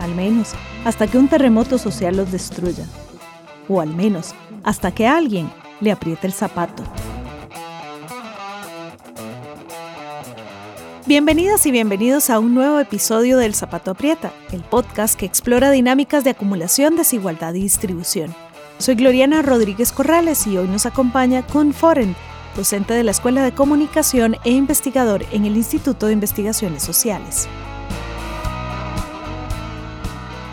al 0.00 0.14
menos 0.14 0.52
hasta 0.84 1.06
que 1.06 1.18
un 1.18 1.28
terremoto 1.28 1.78
social 1.78 2.16
los 2.16 2.32
destruya, 2.32 2.84
o 3.68 3.80
al 3.80 3.94
menos 3.94 4.34
hasta 4.64 4.92
que 4.92 5.06
alguien 5.06 5.50
le 5.80 5.92
apriete 5.92 6.26
el 6.26 6.32
zapato. 6.32 6.82
Bienvenidas 11.06 11.66
y 11.66 11.70
bienvenidos 11.70 12.30
a 12.30 12.38
un 12.38 12.54
nuevo 12.54 12.78
episodio 12.78 13.36
del 13.36 13.54
Zapato 13.54 13.90
Aprieta, 13.90 14.32
el 14.52 14.62
podcast 14.62 15.18
que 15.18 15.26
explora 15.26 15.70
dinámicas 15.70 16.24
de 16.24 16.30
acumulación, 16.30 16.96
desigualdad 16.96 17.54
y 17.54 17.62
distribución. 17.62 18.34
Soy 18.78 18.94
Gloriana 18.94 19.42
Rodríguez 19.42 19.92
Corrales 19.92 20.46
y 20.46 20.56
hoy 20.56 20.68
nos 20.68 20.86
acompaña 20.86 21.44
Kun 21.44 21.74
Foren, 21.74 22.14
docente 22.56 22.94
de 22.94 23.02
la 23.02 23.10
Escuela 23.10 23.42
de 23.42 23.52
Comunicación 23.52 24.36
e 24.44 24.50
investigador 24.50 25.24
en 25.32 25.46
el 25.46 25.56
Instituto 25.56 26.06
de 26.06 26.12
Investigaciones 26.12 26.82
Sociales. 26.82 27.48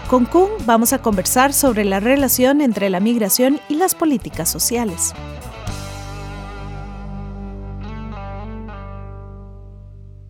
Con 0.07 0.23
Kuhn 0.23 0.47
vamos 0.65 0.93
a 0.93 1.01
conversar 1.01 1.51
sobre 1.51 1.83
la 1.83 1.99
relación 1.99 2.61
entre 2.61 2.89
la 2.89 3.01
migración 3.01 3.59
y 3.67 3.75
las 3.75 3.93
políticas 3.93 4.49
sociales. 4.49 5.13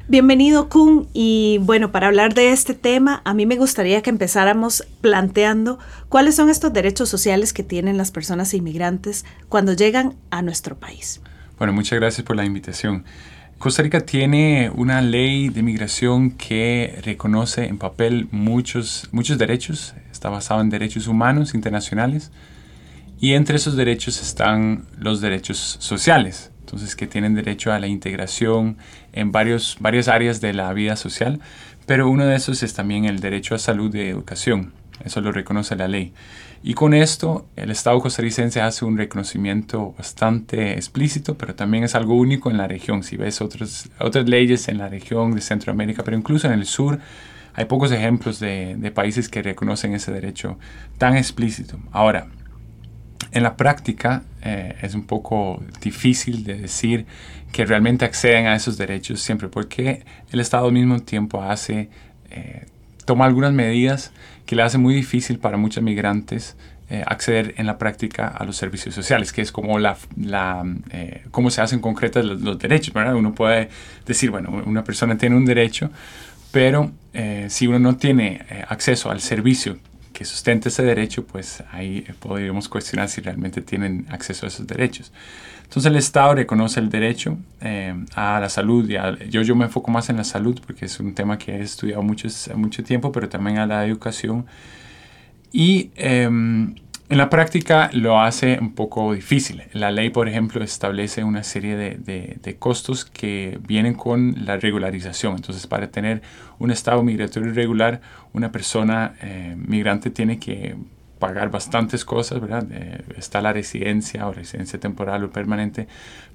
Bienvenido 0.07 0.67
Kuhn 0.69 1.07
y 1.13 1.59
bueno, 1.61 1.91
para 1.91 2.07
hablar 2.07 2.33
de 2.33 2.53
este 2.53 2.73
tema, 2.73 3.21
a 3.23 3.35
mí 3.35 3.45
me 3.45 3.57
gustaría 3.57 4.01
que 4.01 4.09
empezáramos 4.09 4.83
planteando 5.01 5.77
cuáles 6.09 6.33
son 6.33 6.49
estos 6.49 6.73
derechos 6.73 7.09
sociales 7.09 7.53
que 7.53 7.61
tienen 7.61 7.97
las 7.97 8.09
personas 8.09 8.55
inmigrantes 8.55 9.25
cuando 9.47 9.73
llegan 9.73 10.15
a 10.31 10.41
nuestro 10.41 10.75
país. 10.75 11.21
Bueno, 11.59 11.71
muchas 11.71 11.99
gracias 11.99 12.25
por 12.25 12.35
la 12.35 12.45
invitación. 12.45 13.05
Costa 13.57 13.81
Rica 13.81 14.01
tiene 14.01 14.69
una 14.75 15.01
ley 15.01 15.49
de 15.49 15.63
migración 15.63 16.29
que 16.29 16.99
reconoce 17.03 17.65
en 17.65 17.79
papel 17.79 18.27
muchos, 18.29 19.09
muchos 19.11 19.39
derechos, 19.39 19.95
está 20.11 20.29
basado 20.29 20.61
en 20.61 20.69
derechos 20.69 21.07
humanos 21.07 21.55
internacionales. 21.55 22.31
Y 23.19 23.33
entre 23.33 23.55
esos 23.55 23.75
derechos 23.75 24.21
están 24.21 24.85
los 24.99 25.21
derechos 25.21 25.77
sociales, 25.79 26.51
entonces 26.59 26.95
que 26.95 27.07
tienen 27.07 27.33
derecho 27.33 27.73
a 27.73 27.79
la 27.79 27.87
integración 27.87 28.77
en 29.11 29.31
varios, 29.31 29.77
varias 29.79 30.07
áreas 30.07 30.39
de 30.39 30.53
la 30.53 30.71
vida 30.73 30.95
social, 30.95 31.39
pero 31.87 32.11
uno 32.11 32.27
de 32.27 32.35
esos 32.35 32.61
es 32.61 32.75
también 32.75 33.05
el 33.05 33.21
derecho 33.21 33.55
a 33.55 33.57
salud 33.57 33.93
y 33.95 34.01
educación, 34.01 34.71
eso 35.03 35.19
lo 35.19 35.31
reconoce 35.31 35.75
la 35.75 35.87
ley. 35.87 36.13
Y 36.67 36.73
con 36.73 36.93
esto 36.93 37.47
el 37.55 37.71
Estado 37.71 37.97
costarricense 38.01 38.59
hace 38.59 38.83
un 38.83 38.97
reconocimiento 38.97 39.95
bastante 39.97 40.73
explícito, 40.73 41.37
pero 41.37 41.55
también 41.55 41.85
es 41.85 41.95
algo 41.95 42.15
único 42.15 42.51
en 42.51 42.57
la 42.57 42.67
región. 42.67 43.03
Si 43.03 43.15
ves 43.15 43.39
otras, 43.39 43.89
otras 44.01 44.27
leyes 44.27 44.67
en 44.67 44.77
la 44.77 44.89
región 44.89 45.33
de 45.33 45.39
Centroamérica, 45.39 46.03
pero 46.03 46.17
incluso 46.17 46.45
en 46.47 46.51
el 46.51 46.65
sur, 46.65 46.99
hay 47.53 47.63
pocos 47.63 47.93
ejemplos 47.93 48.41
de, 48.41 48.75
de 48.77 48.91
países 48.91 49.29
que 49.29 49.41
reconocen 49.41 49.93
ese 49.93 50.11
derecho 50.11 50.59
tan 50.97 51.15
explícito. 51.15 51.79
Ahora, 51.93 52.27
en 53.31 53.43
la 53.43 53.55
práctica 53.55 54.23
eh, 54.41 54.75
es 54.81 54.93
un 54.93 55.05
poco 55.05 55.63
difícil 55.79 56.43
de 56.43 56.55
decir 56.55 57.05
que 57.53 57.65
realmente 57.65 58.03
acceden 58.03 58.45
a 58.45 58.57
esos 58.57 58.77
derechos 58.77 59.21
siempre, 59.21 59.47
porque 59.47 60.03
el 60.33 60.41
Estado 60.41 60.65
al 60.65 60.73
mismo 60.73 60.99
tiempo 60.99 61.41
hace, 61.41 61.89
eh, 62.29 62.65
toma 63.05 63.23
algunas 63.23 63.53
medidas 63.53 64.11
que 64.47 64.55
le 64.55 64.63
hace 64.63 64.79
muy 64.79 64.95
difícil 64.95 65.37
para 65.37 65.57
muchos 65.57 65.83
migrantes 65.83 66.55
eh, 66.89 67.03
acceder 67.05 67.53
en 67.57 67.65
la 67.65 67.77
práctica 67.77 68.29
a 68.29 68.45
los 68.45 68.55
servicios 68.55 68.95
sociales, 68.95 69.33
que 69.33 69.41
es 69.41 69.51
como 69.51 69.77
la, 69.77 69.97
eh, 70.91 71.25
cómo 71.31 71.51
se 71.51 71.61
hacen 71.61 71.79
concretas 71.79 72.23
los, 72.23 72.57
derechos, 72.57 72.93
¿verdad? 72.93 73.13
Uno 73.13 73.35
puede 73.35 73.69
decir, 74.05 74.31
bueno, 74.31 74.63
una 74.65 74.85
persona 74.85 75.17
tiene 75.17 75.35
un 75.35 75.43
derecho, 75.43 75.91
pero 76.51 76.93
eh, 77.13 77.47
si 77.49 77.67
uno 77.67 77.77
no 77.77 77.97
tiene 77.97 78.45
acceso 78.69 79.11
al 79.11 79.19
servicio 79.19 79.77
que 80.13 80.23
sustente 80.23 80.69
ese 80.69 80.81
derecho, 80.81 81.25
pues 81.25 81.61
ahí 81.73 82.05
podríamos 82.19 82.69
cuestionar 82.69 83.09
si 83.09 83.19
realmente 83.19 83.61
tienen 83.61 84.07
acceso 84.09 84.45
a 84.45 84.47
esos 84.47 84.65
derechos. 84.65 85.11
Entonces 85.67 85.91
el 85.91 85.97
Estado 85.97 86.33
reconoce 86.33 86.79
el 86.79 86.89
derecho 86.89 87.37
eh, 87.59 87.93
a 88.15 88.39
la 88.39 88.47
salud. 88.47 88.89
Y 88.89 88.95
yo, 89.29 89.41
yo 89.41 89.53
me 89.53 89.65
enfoco 89.65 89.91
más 89.91 90.09
en 90.09 90.15
la 90.15 90.23
salud 90.23 90.59
porque 90.65 90.85
es 90.85 90.97
un 91.01 91.13
tema 91.13 91.37
que 91.37 91.57
he 91.57 91.61
estudiado 91.61 92.01
mucho, 92.03 92.29
mucho 92.55 92.83
tiempo, 92.85 93.11
pero 93.11 93.27
también 93.27 93.57
a 93.57 93.65
la 93.67 93.85
educación. 93.85 94.45
Y 95.51 95.91
em, 95.95 96.75
en 97.09 97.17
la 97.17 97.29
práctica 97.29 97.89
lo 97.91 98.21
hace 98.21 98.59
un 98.61 98.73
poco 98.75 99.13
difícil. 99.13 99.63
La 99.73 99.91
ley, 99.91 100.09
por 100.09 100.29
ejemplo, 100.29 100.63
establece 100.63 101.25
una 101.25 101.43
serie 101.43 101.75
de, 101.75 102.37
de, 102.41 102.55
costos 102.55 103.03
que 103.03 103.59
vienen 103.67 103.93
con 103.93 104.45
la 104.45 104.55
regularización. 104.57 105.35
Entonces, 105.35 105.67
para 105.67 105.89
tener 105.89 106.21
un 106.59 106.71
estado 106.71 107.03
migratorio 107.03 107.53
regular, 107.53 107.99
una 108.31 108.53
persona 108.53 109.15
eh, 109.21 109.55
migrante 109.57 110.11
tiene 110.11 110.39
que 110.39 110.75
pagar 111.19 111.49
bastantes 111.49 112.05
cosas, 112.05 112.39
¿verdad? 112.39 112.67
está 113.17 113.41
la 113.41 113.53
residencia 113.53 114.27
o 114.27 114.33
residencia 114.33 114.79
temporal 114.79 115.23
o 115.23 115.29
permanente, 115.29 115.87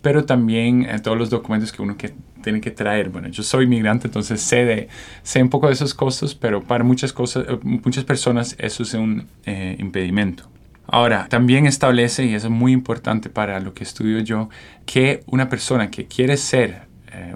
pero 0.03 0.25
también 0.25 0.85
eh, 0.85 0.99
todos 0.99 1.17
los 1.17 1.31
documentos 1.31 1.73
que 1.73 1.81
uno 1.81 1.97
que, 1.97 2.13
tiene 2.43 2.61
que 2.61 2.71
traer. 2.71 3.09
Bueno, 3.09 3.29
yo 3.29 3.43
soy 3.43 3.67
migrante, 3.67 4.09
entonces 4.09 4.41
sé, 4.41 4.65
de, 4.65 4.89
sé 5.23 5.43
un 5.43 5.49
poco 5.49 5.69
de 5.69 5.75
esos 5.75 5.95
costos, 5.95 6.35
pero 6.35 6.63
para 6.63 6.85
muchas, 6.85 7.13
cosas, 7.13 7.47
eh, 7.49 7.59
muchas 7.63 8.05
personas 8.05 8.57
eso 8.59 8.83
es 8.83 8.95
un 8.95 9.27
eh, 9.47 9.77
impedimento. 9.79 10.49
Ahora, 10.87 11.29
también 11.29 11.67
establece, 11.67 12.27
y 12.27 12.35
eso 12.35 12.49
es 12.49 12.53
muy 12.53 12.73
importante 12.73 13.31
para 13.31 13.61
lo 13.61 13.73
que 13.73 13.85
estudio 13.85 14.19
yo, 14.19 14.49
que 14.85 15.23
una 15.27 15.49
persona 15.49 15.91
que 15.91 16.07
quiere 16.07 16.37
ser 16.37 16.91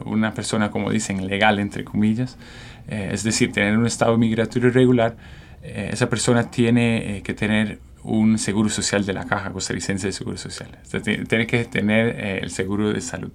una 0.07 0.33
persona, 0.33 0.71
como 0.71 0.91
dicen, 0.91 1.27
legal, 1.27 1.59
entre 1.59 1.85
comillas, 1.85 2.39
es 2.89 3.25
decir, 3.25 3.53
tener 3.53 3.77
un 3.77 3.87
estado 3.87 4.17
migratorio 4.17 4.71
regular, 4.71 5.17
eh, 5.67 5.91
esa 5.93 6.09
persona 6.09 6.51
tiene 6.51 7.19
eh, 7.19 7.23
que 7.23 7.35
tener 7.35 7.81
un 8.03 8.39
seguro 8.39 8.69
social 8.69 9.05
de 9.05 9.13
la 9.13 9.25
Caja 9.25 9.51
Costarricense 9.51 10.07
de 10.07 10.13
Seguro 10.13 10.37
Social. 10.37 10.71
tiene 11.29 11.47
que 11.47 11.65
tener 11.65 12.17
eh, 12.19 12.39
el 12.43 12.51
seguro 12.51 12.93
de 12.93 13.01
salud. 13.01 13.33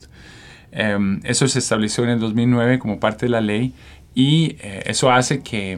Em, 0.72 1.20
eso 1.24 1.48
se 1.48 1.60
estableció 1.60 2.06
en 2.06 2.12
el 2.12 2.20
2009 2.20 2.80
como 2.80 3.00
parte 3.00 3.26
de 3.26 3.32
la 3.32 3.42
ley 3.42 3.74
y 4.16 4.58
eso 4.62 5.12
hace 5.12 5.42
que, 5.42 5.78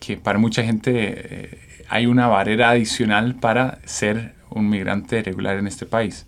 que, 0.00 0.16
para 0.16 0.38
mucha 0.38 0.64
gente 0.64 1.50
hay 1.88 2.06
una 2.06 2.26
barrera 2.28 2.70
adicional 2.70 3.34
para 3.36 3.78
ser 3.84 4.34
un 4.50 4.68
migrante 4.68 5.22
regular 5.22 5.58
en 5.58 5.66
este 5.66 5.86
país. 5.86 6.26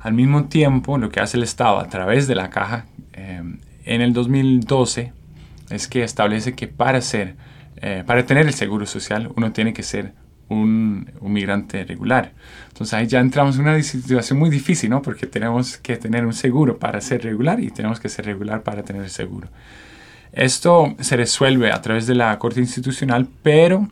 Al 0.00 0.14
mismo 0.14 0.44
tiempo, 0.44 0.98
lo 0.98 1.10
que 1.10 1.20
hace 1.20 1.36
el 1.36 1.42
Estado 1.42 1.78
a 1.78 1.88
través 1.88 2.26
de 2.26 2.34
la 2.34 2.50
Caja 2.50 2.86
em, 3.12 3.58
en 3.84 4.00
el 4.00 4.12
2012 4.12 5.12
es 5.70 5.86
que 5.86 6.02
establece 6.02 6.54
que 6.54 6.66
para 6.66 7.00
ser 7.00 7.36
eh, 7.80 8.04
para 8.06 8.26
tener 8.26 8.46
el 8.46 8.54
seguro 8.54 8.86
social 8.86 9.32
uno 9.36 9.52
tiene 9.52 9.72
que 9.72 9.82
ser 9.82 10.12
un, 10.50 11.10
migrante 11.22 11.84
regular. 11.84 12.32
Entonces 12.68 12.92
ahí 12.94 13.06
ya 13.06 13.20
entramos 13.20 13.56
en 13.56 13.62
una 13.62 13.82
situación 13.82 14.38
muy 14.38 14.50
difícil, 14.50 14.90
¿no? 14.90 15.00
Porque 15.00 15.26
tenemos 15.26 15.78
que 15.78 15.96
tener 15.96 16.26
un 16.26 16.34
seguro 16.34 16.78
para 16.78 17.00
ser 17.00 17.22
regular 17.22 17.60
y 17.60 17.70
tenemos 17.70 18.00
que 18.00 18.08
ser 18.08 18.26
regular 18.26 18.62
para 18.62 18.82
tener 18.82 19.02
el 19.02 19.10
seguro. 19.10 19.48
Esto 20.32 20.94
se 21.00 21.16
resuelve 21.16 21.72
a 21.72 21.80
través 21.80 22.06
de 22.06 22.14
la 22.14 22.38
Corte 22.38 22.60
Institucional, 22.60 23.28
pero 23.42 23.88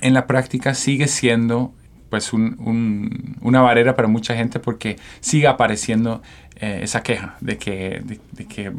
en 0.00 0.14
la 0.14 0.26
práctica 0.26 0.74
sigue 0.74 1.08
siendo 1.08 1.72
pues 2.10 2.32
una 2.32 3.60
barrera 3.62 3.96
para 3.96 4.06
mucha 4.06 4.36
gente 4.36 4.60
porque 4.60 4.98
sigue 5.20 5.46
apareciendo 5.46 6.22
eh, 6.56 6.80
esa 6.82 7.02
queja 7.02 7.36
de 7.40 7.56
que, 7.56 8.02
de, 8.04 8.46
que 8.46 8.70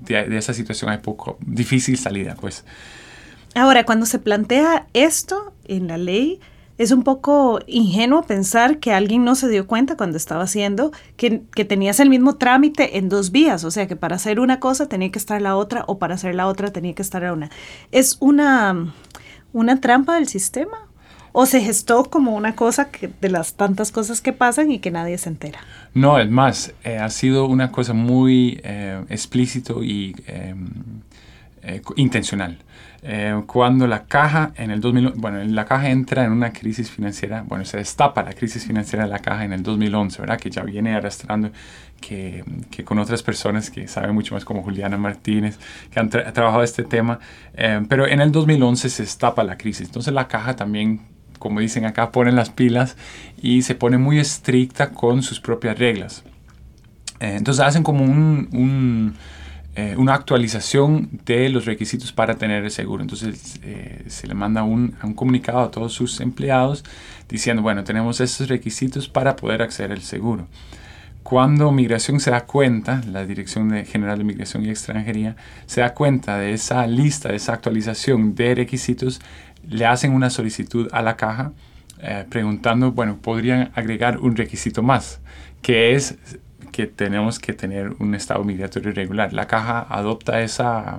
de, 0.00 0.28
de, 0.28 0.36
esa 0.36 0.52
situación 0.52 0.90
hay 0.90 0.98
poco 0.98 1.38
difícil 1.40 1.96
salida. 1.96 2.36
Pues 2.38 2.64
Ahora, 3.54 3.84
cuando 3.84 4.06
se 4.06 4.18
plantea 4.18 4.86
esto 4.92 5.52
en 5.66 5.88
la 5.88 5.96
ley, 5.96 6.40
es 6.76 6.90
un 6.90 7.04
poco 7.04 7.60
ingenuo 7.66 8.22
pensar 8.22 8.78
que 8.78 8.92
alguien 8.92 9.24
no 9.24 9.36
se 9.36 9.48
dio 9.48 9.66
cuenta 9.66 9.96
cuando 9.96 10.16
estaba 10.16 10.42
haciendo 10.42 10.90
que, 11.16 11.38
tenías 11.64 12.00
el 12.00 12.10
mismo 12.10 12.34
trámite 12.34 12.98
en 12.98 13.08
dos 13.08 13.30
vías, 13.30 13.62
o 13.64 13.70
sea 13.70 13.86
que 13.86 13.94
para 13.94 14.16
hacer 14.16 14.40
una 14.40 14.58
cosa 14.58 14.88
tenía 14.88 15.10
que 15.12 15.18
estar 15.18 15.40
la 15.40 15.56
otra 15.56 15.84
o 15.86 15.98
para 15.98 16.16
hacer 16.16 16.34
la 16.34 16.48
otra 16.48 16.72
tenía 16.72 16.94
que 16.94 17.02
estar 17.02 17.22
la 17.22 17.32
una. 17.32 17.50
¿Es 17.92 18.16
una, 18.20 18.92
una 19.52 19.80
trampa 19.80 20.16
del 20.16 20.26
sistema? 20.26 20.78
¿O 21.30 21.46
se 21.46 21.60
gestó 21.60 22.04
como 22.04 22.34
una 22.36 22.54
cosa 22.54 22.90
que, 22.90 23.08
de 23.20 23.28
las 23.28 23.54
tantas 23.54 23.90
cosas 23.90 24.20
que 24.20 24.32
pasan 24.32 24.70
y 24.70 24.78
que 24.78 24.90
nadie 24.90 25.18
se 25.18 25.28
entera? 25.28 25.60
No, 25.92 26.18
es 26.18 26.30
más, 26.30 26.72
eh, 26.84 26.98
ha 26.98 27.10
sido 27.10 27.46
una 27.46 27.70
cosa 27.70 27.92
muy 27.92 28.60
eh, 28.64 29.04
explícito 29.08 29.84
y... 29.84 30.16
Em, 30.26 30.68
eh, 31.66 31.80
intencional. 31.96 32.58
Eh, 33.06 33.42
cuando 33.46 33.86
la 33.86 34.06
caja 34.06 34.52
en 34.56 34.70
el 34.70 34.80
2000, 34.80 35.10
bueno, 35.16 35.44
la 35.44 35.66
caja 35.66 35.90
entra 35.90 36.24
en 36.24 36.32
una 36.32 36.54
crisis 36.54 36.90
financiera, 36.90 37.44
bueno, 37.46 37.66
se 37.66 37.76
destapa 37.76 38.22
la 38.22 38.32
crisis 38.32 38.64
financiera 38.66 39.04
de 39.04 39.10
la 39.10 39.18
caja 39.18 39.44
en 39.44 39.52
el 39.52 39.62
2011, 39.62 40.22
¿verdad? 40.22 40.40
Que 40.40 40.48
ya 40.48 40.62
viene 40.62 40.94
arrastrando, 40.94 41.50
que, 42.00 42.44
que 42.70 42.82
con 42.82 42.98
otras 42.98 43.22
personas 43.22 43.68
que 43.68 43.88
saben 43.88 44.14
mucho 44.14 44.34
más 44.34 44.46
como 44.46 44.62
Juliana 44.62 44.96
Martínez, 44.96 45.58
que 45.90 46.00
han 46.00 46.08
trabajado 46.08 46.62
este 46.62 46.82
tema, 46.82 47.18
eh, 47.52 47.84
pero 47.90 48.06
en 48.06 48.22
el 48.22 48.32
2011 48.32 48.88
se 48.88 49.02
destapa 49.02 49.44
la 49.44 49.58
crisis. 49.58 49.86
Entonces 49.88 50.14
la 50.14 50.26
caja 50.26 50.56
también, 50.56 51.02
como 51.38 51.60
dicen 51.60 51.84
acá, 51.84 52.10
pone 52.10 52.32
las 52.32 52.48
pilas 52.48 52.96
y 53.36 53.60
se 53.62 53.74
pone 53.74 53.98
muy 53.98 54.18
estricta 54.18 54.92
con 54.92 55.22
sus 55.22 55.40
propias 55.40 55.78
reglas. 55.78 56.24
Eh, 57.20 57.34
entonces 57.36 57.62
hacen 57.62 57.82
como 57.82 58.02
un 58.02 59.14
eh, 59.76 59.94
una 59.96 60.14
actualización 60.14 61.08
de 61.24 61.48
los 61.48 61.64
requisitos 61.64 62.12
para 62.12 62.36
tener 62.36 62.64
el 62.64 62.70
seguro. 62.70 63.02
Entonces 63.02 63.58
eh, 63.62 64.04
se 64.06 64.26
le 64.26 64.34
manda 64.34 64.62
un, 64.62 64.96
un, 65.02 65.14
comunicado 65.14 65.60
a 65.60 65.70
todos 65.70 65.92
sus 65.92 66.20
empleados 66.20 66.84
diciendo, 67.28 67.62
bueno, 67.62 67.82
tenemos 67.82 68.20
estos 68.20 68.48
requisitos 68.48 69.08
para 69.08 69.36
poder 69.36 69.62
acceder 69.62 69.92
al 69.92 70.02
seguro. 70.02 70.46
Cuando 71.24 71.72
Migración 71.72 72.20
se 72.20 72.30
da 72.30 72.44
cuenta, 72.44 73.00
la 73.10 73.24
Dirección 73.24 73.70
General 73.86 74.18
de 74.18 74.24
Migración 74.24 74.62
y 74.64 74.68
Extranjería, 74.68 75.36
se 75.64 75.80
da 75.80 75.94
cuenta 75.94 76.36
de 76.36 76.52
esa 76.52 76.86
lista, 76.86 77.30
de 77.30 77.36
esa 77.36 77.54
actualización 77.54 78.34
de 78.34 78.54
requisitos, 78.54 79.22
le 79.66 79.86
hacen 79.86 80.12
una 80.12 80.28
solicitud 80.28 80.88
a 80.92 81.00
la 81.00 81.16
caja 81.16 81.52
eh, 82.00 82.26
preguntando, 82.28 82.92
bueno, 82.92 83.16
podrían 83.16 83.72
agregar 83.74 84.18
un 84.18 84.36
requisito 84.36 84.82
más, 84.82 85.20
que 85.62 85.94
es 85.94 86.18
que 86.74 86.88
tenemos 86.88 87.38
que 87.38 87.52
tener 87.52 87.92
un 88.00 88.16
estado 88.16 88.42
migratorio 88.42 88.90
regular. 88.90 89.32
La 89.32 89.46
caja 89.46 89.86
adopta 89.88 90.42
esa, 90.42 90.98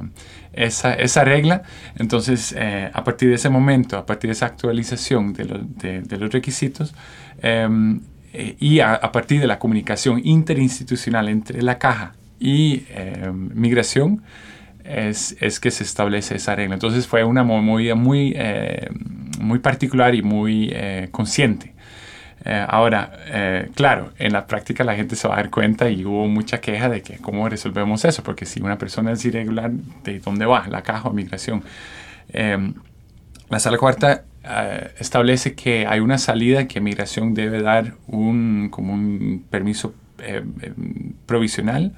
esa, 0.54 0.94
esa 0.94 1.25
regla, 1.25 1.63
entonces 1.98 2.56
eh, 2.57 2.89
a 2.94 3.04
partir 3.04 3.27
de 3.27 3.36
ese 3.36 3.50
momento, 3.50 3.98
a 3.98 4.06
partir 4.06 4.30
de 4.30 4.31
esa 4.31 4.45
actualización 4.45 5.33
de, 5.33 6.01
de, 6.01 6.18
los 6.18 6.31
requisitos 6.31 6.95
em, 7.42 8.00
eh, 8.31 8.56
y 8.57 8.80
a, 8.80 9.01
partir 9.12 9.42
de 9.42 9.48
la 9.48 9.60
comunicación 9.60 10.22
interinstitucional 10.24 11.27
entre 11.27 11.62
la 11.62 11.78
caja 11.78 12.16
y 12.39 12.86
em, 12.92 13.50
migración, 13.54 14.24
es, 14.86 15.36
es, 15.42 15.60
que 15.60 15.71
se 15.71 15.83
establece 15.83 16.36
esa 16.36 16.56
regla. 16.56 16.75
Entonces 16.75 17.06
fue 17.06 17.25
una 17.25 17.44
movida 17.44 17.95
muy, 17.95 18.31
eh, 18.38 18.88
muy 19.42 19.60
particular 19.60 20.16
y 20.16 20.21
muy 20.21 20.74
consciente. 21.12 21.75
Eh, 22.47 22.63
ahora, 22.68 23.12
eh, 23.25 23.71
claro, 23.74 24.13
en 24.19 24.31
la 24.31 24.45
práctica 24.45 24.83
la 24.83 24.95
gente 24.95 25.15
se 25.15 25.27
va 25.27 25.33
a 25.33 25.38
dar 25.38 25.50
cuenta 25.50 25.89
y 25.89 26.06
hubo 26.06 26.27
mucha 26.27 26.62
queja 26.62 26.89
de 26.89 27.01
que 27.01 27.18
cómo 27.18 27.50
resolvemos 27.50 28.06
eso, 28.06 28.21
porque 28.21 28.45
si 28.45 28.62
una 28.62 28.77
persona 28.77 29.13
es 29.13 29.25
irregular, 29.25 29.71
¿de 30.03 30.19
dónde 30.19 30.45
va? 30.45 30.68
¿La 30.68 30.83
caja 30.83 31.09
o 31.09 31.13
migración? 31.13 31.63
Em, 32.30 32.75
la 33.50 33.57
sala 33.59 33.80
cuarta 33.80 34.25
eh, 34.44 34.92
establece 35.00 35.56
que 35.56 35.88
hay 35.88 36.00
una 36.01 36.19
salida 36.19 36.68
que 36.68 36.80
migración 36.81 37.33
debe 37.33 37.63
dar 37.63 37.94
un, 38.07 38.69
como 38.69 38.94
un 38.94 39.44
permiso 39.50 39.95
provisional 41.25 41.92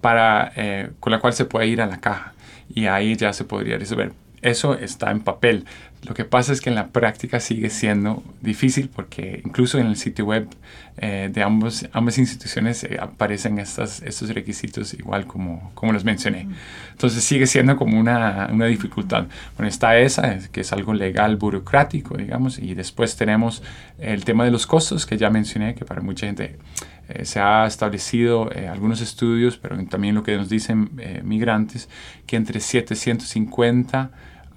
para, 0.00 0.52
con 0.98 1.12
la 1.12 1.20
cual 1.20 1.32
se 1.34 1.44
puede 1.44 1.68
ir 1.68 1.80
a 1.80 1.86
la 1.86 2.00
caja 2.00 2.34
y 2.68 2.86
ahí 2.86 3.14
ya 3.16 3.32
se 3.32 3.44
podría 3.44 3.78
resolver. 3.78 4.12
Eso 4.42 4.74
está 4.74 5.10
en 5.10 5.20
papel. 5.20 5.66
Lo 6.02 6.14
que 6.14 6.24
pasa 6.24 6.54
es 6.54 6.62
que 6.62 6.70
en 6.70 6.76
la 6.76 6.88
práctica 6.88 7.40
sigue 7.40 7.68
siendo 7.68 8.22
difícil 8.40 8.88
porque 8.88 9.42
incluso 9.44 9.78
en 9.78 9.86
el 9.86 9.96
sitio 9.96 10.24
web 10.24 10.48
eh, 10.96 11.28
de 11.30 11.42
ambos, 11.42 11.86
ambas 11.92 12.16
instituciones 12.16 12.84
eh, 12.84 12.96
aparecen 12.98 13.58
estas, 13.58 14.00
estos 14.00 14.30
requisitos 14.30 14.94
igual 14.94 15.26
como, 15.26 15.70
como 15.74 15.92
los 15.92 16.04
mencioné. 16.04 16.48
Entonces 16.92 17.22
sigue 17.22 17.46
siendo 17.46 17.76
como 17.76 18.00
una, 18.00 18.48
una 18.50 18.64
dificultad. 18.64 19.26
Bueno, 19.58 19.68
está 19.68 19.98
esa, 19.98 20.38
que 20.50 20.62
es 20.62 20.72
algo 20.72 20.94
legal, 20.94 21.36
burocrático, 21.36 22.16
digamos, 22.16 22.58
y 22.58 22.74
después 22.74 23.14
tenemos 23.16 23.62
el 23.98 24.24
tema 24.24 24.46
de 24.46 24.50
los 24.50 24.66
costos 24.66 25.04
que 25.04 25.18
ya 25.18 25.28
mencioné, 25.28 25.74
que 25.74 25.84
para 25.84 26.00
mucha 26.00 26.24
gente 26.26 26.56
eh, 27.10 27.26
se 27.26 27.40
ha 27.40 27.66
establecido 27.66 28.48
algunos 28.70 29.02
estudios, 29.02 29.58
pero 29.58 29.76
también 29.84 30.14
lo 30.14 30.22
que 30.22 30.34
nos 30.34 30.48
dicen 30.48 30.90
migrantes, 31.24 31.90
que 32.26 32.36
entre 32.36 32.60
750 32.60 34.10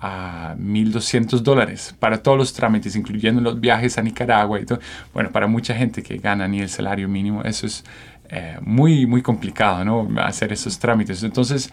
a 0.06 0.56
1.200 0.58 1.40
dólares 1.40 1.96
para 1.98 2.22
todos 2.22 2.38
los 2.38 2.54
trámites, 2.54 2.98
incluyendo 2.98 3.40
los 3.40 3.62
viajes 3.62 3.98
a 3.98 4.02
Nicaragua 4.02 4.60
y 4.60 4.66
todo. 4.66 4.80
Bueno, 5.14 5.32
para 5.32 5.48
mucha 5.48 5.74
gente 5.74 6.04
que 6.04 6.18
gana 6.18 6.46
ni 6.46 6.60
el 6.60 6.68
salario 6.68 7.08
mínimo, 7.08 7.42
eso 7.44 7.66
es 7.66 7.86
eh, 8.28 8.58
muy, 8.62 9.06
muy 9.06 9.22
complicado, 9.22 9.86
¿no? 9.86 10.10
Hacer 10.22 10.52
esos 10.52 10.78
trámites. 10.78 11.24
Entonces, 11.24 11.72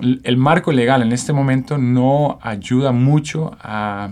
el 0.00 0.36
marco 0.38 0.72
legal 0.72 1.02
en 1.02 1.12
este 1.12 1.34
momento 1.34 1.76
no 1.76 2.38
ayuda 2.40 2.92
mucho 2.92 3.54
a, 3.60 4.10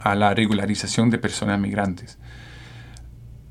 a 0.00 0.14
la 0.16 0.34
regularización 0.34 1.10
de 1.10 1.18
personas 1.18 1.60
migrantes. 1.60 2.18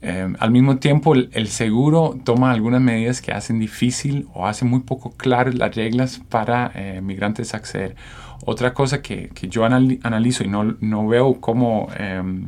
Eh, 0.01 0.33
al 0.37 0.51
mismo 0.51 0.79
tiempo, 0.79 1.15
el, 1.15 1.47
seguro 1.47 2.19
toma 2.25 2.51
algunas 2.51 2.81
medidas 2.81 3.21
que 3.21 3.31
hacen 3.31 3.57
difícil 3.57 4.27
o 4.33 4.45
hacen 4.45 4.67
muy 4.67 4.81
poco 4.81 5.11
claras 5.11 5.55
las 5.55 5.73
reglas 5.73 6.19
para 6.27 6.73
eh, 6.75 6.99
migrantes 7.01 7.53
acceder. 7.53 7.95
Otra 8.45 8.73
cosa 8.73 9.01
que, 9.01 9.29
que 9.29 9.47
yo 9.47 9.65
analizo 9.65 10.43
y 10.43 10.47
no, 10.47 10.75
no 10.79 11.07
veo 11.07 11.39
cómo, 11.39 11.87
em, 11.97 12.45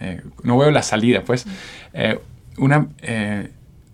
eh, 0.00 0.22
no 0.42 0.58
veo 0.58 0.70
la 0.70 0.82
salida, 0.82 1.22
pues, 1.22 1.46
una, 2.56 2.88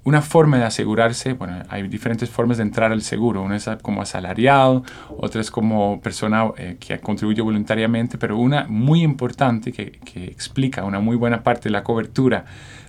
una 0.04 0.22
forma 0.22 0.58
de 0.58 0.64
asegurarse, 0.64 1.32
bueno, 1.34 1.62
hay 1.68 1.88
diferentes 1.88 2.28
formas 2.28 2.58
de 2.58 2.62
entrar 2.62 2.92
al 2.92 3.02
seguro. 3.02 3.42
Una 3.42 3.56
es 3.56 3.68
como 3.82 4.02
asalariado, 4.02 4.84
otra 5.16 5.40
es 5.40 5.50
como 5.50 6.00
persona 6.00 6.50
que 6.78 6.98
contribuye 7.00 7.42
voluntariamente, 7.42 8.18
pero 8.18 8.36
una 8.36 8.66
muy 8.68 9.02
importante 9.02 9.72
que, 9.72 9.92
que 9.92 10.24
explica 10.24 10.84
una 10.84 11.00
muy 11.00 11.16
buena 11.16 11.42
parte 11.42 11.64
de 11.64 11.70
la 11.70 11.82
cobertura 11.82 12.44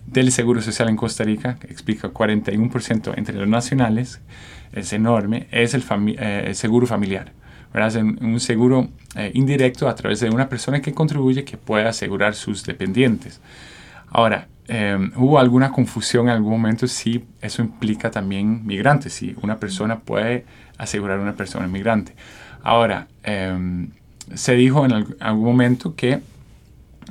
del 0.05 0.31
Seguro 0.31 0.61
Social 0.61 0.89
en 0.89 0.95
Costa 0.95 1.23
Rica, 1.23 1.55
que 1.55 1.67
explica 1.67 2.09
41% 2.09 3.13
entre 3.17 3.35
los 3.35 3.47
nacionales, 3.47 4.21
es 4.73 4.93
enorme, 4.93 5.47
es 5.51 5.73
el, 5.73 5.83
eh, 6.17 6.51
seguro 6.53 6.87
familiar. 6.87 7.33
Es 7.73 7.95
un, 7.95 8.39
seguro 8.39 8.89
eh, 9.15 9.31
indirecto 9.33 9.87
a 9.87 9.95
través 9.95 10.19
de 10.19 10.29
una 10.29 10.49
persona 10.49 10.81
que 10.81 10.93
contribuye 10.93 11.45
que 11.45 11.57
pueda 11.57 11.89
asegurar 11.89 12.35
sus 12.35 12.65
dependientes. 12.65 13.39
Ahora, 14.09 14.47
em, 14.67 15.11
hubo 15.15 15.39
alguna 15.39 15.71
confusión 15.71 16.27
en 16.27 16.33
algún 16.35 16.51
momento 16.51 16.85
si 16.87 17.23
eso 17.41 17.61
implica 17.61 18.11
también 18.11 18.65
migrantes, 18.65 19.13
si 19.13 19.35
una 19.41 19.57
persona 19.57 19.99
puede 19.99 20.45
asegurar 20.77 21.19
a 21.19 21.21
una 21.21 21.35
persona 21.35 21.67
migrante. 21.67 22.13
Ahora, 22.61 23.07
em, 23.23 23.91
se 24.33 24.55
dijo 24.55 24.85
en 24.85 25.15
algún 25.19 25.45
momento 25.45 25.95
que, 25.95 26.21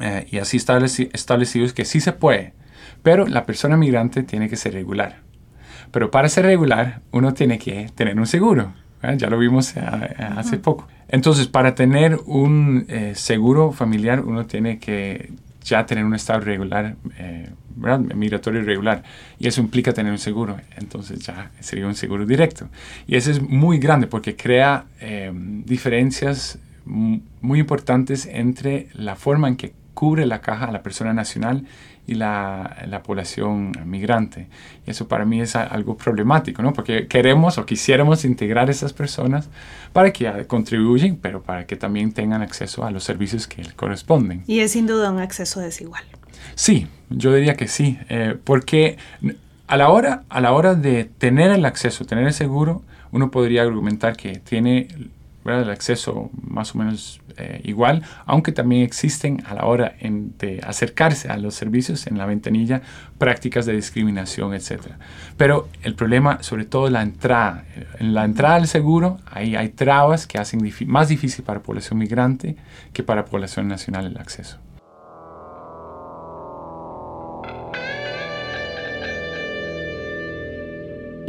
eh, 0.01 0.27
y 0.31 0.39
así 0.39 0.59
establecido, 0.59 1.67
es 1.67 1.73
que 1.73 1.85
sí 1.85 2.01
se 2.01 2.13
puede, 2.13 2.53
pero 3.03 3.27
la 3.27 3.47
persona 3.47 3.77
migrante 3.77 4.23
tiene 4.23 4.49
que 4.49 4.57
ser 4.57 4.75
regular. 4.75 5.21
Pero 5.91 6.11
para 6.11 6.29
ser 6.29 6.45
regular, 6.45 7.01
uno 7.11 7.35
tiene 7.35 7.59
que 7.59 7.91
tener 7.95 8.19
un 8.19 8.27
seguro. 8.27 8.73
Ya 9.03 9.31
lo 9.31 9.39
vimos 9.39 9.77
eh, 9.77 9.81
hace 9.81 10.59
poco. 10.59 10.87
Entonces, 11.09 11.47
para 11.47 11.75
tener 11.75 12.19
un 12.27 12.85
eh, 12.89 13.15
seguro 13.15 13.73
familiar, 13.73 14.21
uno 14.21 14.47
tiene 14.47 14.79
que 14.79 15.33
ya 15.65 15.87
tener 15.87 16.05
un 16.05 16.15
estado 16.15 16.41
regular, 16.41 16.97
eh, 17.19 17.49
migratorio 18.15 18.63
regular. 18.63 19.03
Y 19.39 19.49
eso 19.49 19.61
implica 19.61 19.93
tener 19.93 20.13
un 20.13 20.19
seguro. 20.19 20.59
Entonces 20.77 21.21
ya 21.21 21.51
sería 21.61 21.87
un 21.87 21.95
seguro 21.95 22.27
directo. 22.27 22.69
Y 23.07 23.17
eso 23.17 23.31
es 23.31 23.41
muy 23.41 23.79
grande 23.79 24.07
porque 24.07 24.37
crea 24.37 24.85
diferencias 25.65 26.59
muy 26.85 27.61
importantes 27.61 28.27
entre 28.27 28.89
la 28.95 29.17
forma 29.17 29.49
en 29.49 29.57
que 29.57 29.80
cubre 30.01 30.25
la 30.25 30.41
caja 30.41 30.65
a 30.65 30.73
la 30.73 30.83
persona 30.83 31.13
nacional 31.13 31.67
y 32.07 32.15
la, 32.15 32.75
la, 32.89 33.03
población 33.03 33.73
migrante. 33.85 34.47
Y 34.87 34.93
eso 34.93 35.09
para 35.09 35.27
mí 35.27 35.43
es 35.43 35.57
algo 35.57 35.99
problemático, 35.99 36.63
¿no? 36.63 36.73
Porque 36.73 37.07
queremos 37.07 37.59
o 37.59 37.67
quisiéramos 37.67 38.25
integrar 38.25 38.69
a 38.69 38.71
esas 38.71 38.95
personas 38.95 39.51
para 39.93 40.11
que 40.11 40.47
contribuyan, 40.47 41.17
pero 41.17 41.43
para 41.43 41.67
que 41.67 41.77
también 41.77 42.13
tengan 42.13 42.41
acceso 42.41 42.83
a 42.83 42.91
los 42.91 43.05
servicios 43.05 43.47
que 43.47 43.63
corresponden. 43.77 44.43
Y 44.47 44.61
es 44.61 44.73
sin 44.73 44.87
duda 44.87 45.11
un 45.11 45.19
acceso 45.19 45.61
desigual. 45.61 46.05
Sí, 46.55 46.87
yo 47.11 47.35
diría 47.35 47.55
que 47.55 47.69
sí, 47.69 47.99
eh, 48.09 48.39
porque 48.43 48.97
a 49.67 49.77
la, 49.77 49.91
hora, 49.91 50.25
a 50.31 50.41
la 50.41 50.53
hora 50.53 50.75
de 50.77 51.05
tener 51.05 51.51
el 51.51 51.67
acceso, 51.67 52.07
tener 52.07 52.27
el 52.27 52.33
seguro, 52.33 52.83
uno 53.13 53.31
podría 53.31 53.61
argumentar 53.65 54.17
que 54.17 54.39
tiene 54.39 54.89
el 55.45 55.71
acceso 55.71 56.31
más 56.43 56.75
o 56.75 56.79
menos 56.79 57.21
eh, 57.37 57.61
igual, 57.65 58.03
aunque 58.27 58.53
también 58.53 58.83
existen 58.83 59.43
a 59.47 59.55
la 59.55 59.65
hora 59.65 59.95
de 60.01 60.61
acercarse 60.67 61.29
a 61.29 61.39
los 61.39 61.55
servicios 61.55 62.07
en 62.07 62.19
la 62.19 62.27
ventanilla 62.27 62.83
prácticas 63.19 63.67
de 63.67 63.73
discriminación, 63.73 64.55
etc. 64.55 64.81
Pero 65.37 65.69
el 65.83 65.95
problema, 65.95 66.43
sobre 66.43 66.65
todo 66.65 66.91
la 66.91 67.03
entrada, 67.03 67.65
en 67.99 68.15
la 68.15 68.25
entrada 68.25 68.57
al 68.57 68.69
seguro, 68.69 69.19
ahí 69.31 69.57
hay 69.57 69.71
trabas 69.71 70.27
que 70.27 70.39
hacen 70.39 70.61
más 70.87 71.09
difícil 71.09 71.45
para 71.45 71.61
población 71.61 71.99
migrante 71.99 72.57
que 72.93 73.03
para 73.03 73.25
población 73.25 73.69
nacional 73.69 74.07
el 74.07 74.19
acceso. 74.19 74.59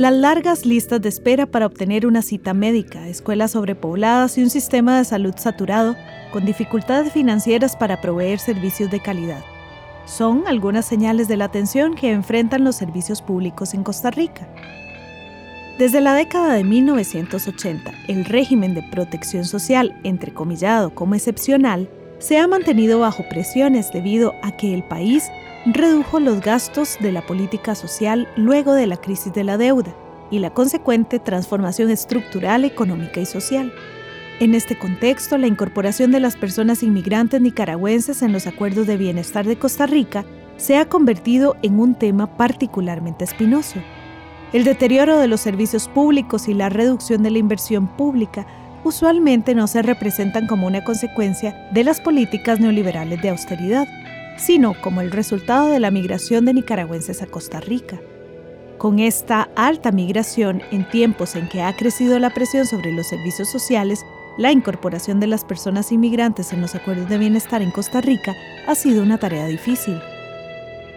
Las 0.02 0.14
largas 0.14 0.66
listas 0.66 1.00
de 1.00 1.10
espera 1.10 1.46
para 1.46 1.68
obtener 1.68 2.08
una 2.08 2.24
cita 2.24 2.56
médica, 2.56 3.08
escuelas 3.08 3.52
sobrepobladas 3.52 4.36
y 4.36 4.42
un 4.42 4.50
sistema 4.50 4.98
de 4.98 5.06
salud 5.06 5.36
saturado 5.38 5.96
con 6.32 6.44
dificultades 6.44 7.14
financieras 7.14 7.76
para 7.76 8.02
proveer 8.02 8.40
servicios 8.40 8.90
de 8.90 9.00
calidad. 9.00 9.44
Son 10.08 10.48
algunas 10.48 10.88
señales 10.88 11.28
de 11.28 11.38
la 11.38 11.46
atención 11.46 11.94
que 11.94 12.12
enfrentan 12.12 12.64
los 12.64 12.78
servicios 12.78 13.22
públicos 13.22 13.76
en 13.76 13.84
Costa 13.84 14.10
Rica. 14.10 14.50
Desde 15.78 16.02
la 16.02 16.16
década 16.16 16.56
de 16.56 16.64
1980, 16.64 17.92
el 18.08 18.26
régimen 18.26 18.74
de 18.74 18.82
protección 18.82 19.46
social, 19.46 19.96
entrecomillado 20.04 20.96
como 20.96 21.14
excepcional, 21.14 21.88
se 22.18 22.40
ha 22.40 22.48
mantenido 22.48 23.02
bajo 23.02 23.24
presiones 23.30 23.92
debido 23.94 24.34
a 24.42 24.58
que 24.58 24.74
el 24.74 24.82
país 24.84 25.30
redujo 25.66 26.20
los 26.20 26.42
gastos 26.42 26.98
de 27.00 27.12
la 27.12 27.22
política 27.22 27.76
social 27.76 28.28
luego 28.36 28.74
de 28.74 28.88
la 28.88 28.98
crisis 28.98 29.32
de 29.34 29.44
la 29.44 29.58
deuda 29.58 29.94
y 30.32 30.40
la 30.40 30.52
consecuente 30.52 31.20
transformación 31.20 31.92
estructural, 31.92 32.66
económica 32.66 33.20
y 33.20 33.26
social. 33.26 33.72
En 34.40 34.56
este 34.56 34.78
contexto, 34.78 35.38
la 35.38 35.48
incorporación 35.48 36.12
de 36.12 36.20
las 36.20 36.36
personas 36.36 36.82
inmigrantes 36.82 37.42
nicaragüenses 37.42 38.24
en 38.24 38.32
los 38.32 38.48
acuerdos 38.48 38.88
de 38.88 38.98
bienestar 38.98 39.46
de 39.46 39.60
Costa 39.60 39.86
Rica 39.86 40.26
se 40.58 40.78
ha 40.78 40.86
convertido 40.86 41.56
en 41.62 41.80
un 41.80 41.94
tema 41.94 42.38
particularmente 42.38 43.24
espinoso. 43.24 43.80
El 44.54 44.64
deterioro 44.64 45.18
de 45.18 45.28
los 45.28 45.42
servicios 45.42 45.88
públicos 45.88 46.48
y 46.48 46.54
la 46.54 46.70
reducción 46.70 47.22
de 47.22 47.32
la 47.32 47.38
inversión 47.38 47.88
pública 47.88 48.48
usualmente 48.84 49.54
no 49.54 49.68
se 49.68 49.84
representan 49.84 50.48
como 50.48 50.66
una 50.66 50.84
consecuencia 50.84 51.70
de 51.72 51.84
las 51.84 52.02
políticas 52.02 52.60
neoliberales 52.60 53.22
de 53.22 53.30
austeridad, 53.30 53.88
sino 54.42 54.74
como 54.82 55.02
el 55.02 55.12
resultado 55.12 55.70
de 55.70 55.80
la 55.80 55.92
migración 55.92 56.46
de 56.46 56.54
nicaragüenses 56.54 57.22
a 57.22 57.28
Costa 57.28 57.60
Rica. 57.60 58.00
Con 58.78 59.00
esta 59.00 59.50
alta 59.56 59.92
migración 59.92 60.64
en 60.72 60.90
tiempos 60.90 61.36
en 61.36 61.48
que 61.48 61.62
ha 61.62 61.76
crecido 61.76 62.18
la 62.18 62.32
presión 62.32 62.66
sobre 62.66 62.92
los 62.92 63.08
servicios 63.08 63.50
sociales, 63.50 64.04
la 64.38 64.52
incorporación 64.52 65.20
de 65.20 65.28
las 65.28 65.46
personas 65.46 65.92
inmigrantes 65.92 66.52
en 66.54 66.62
los 66.62 66.74
acuerdos 66.74 67.08
de 67.08 67.20
bienestar 67.20 67.62
en 67.62 67.70
Costa 67.70 68.02
Rica 68.02 68.36
ha 68.68 68.74
sido 68.74 69.04
una 69.04 69.20
tarea 69.20 69.46
difícil. 69.46 70.02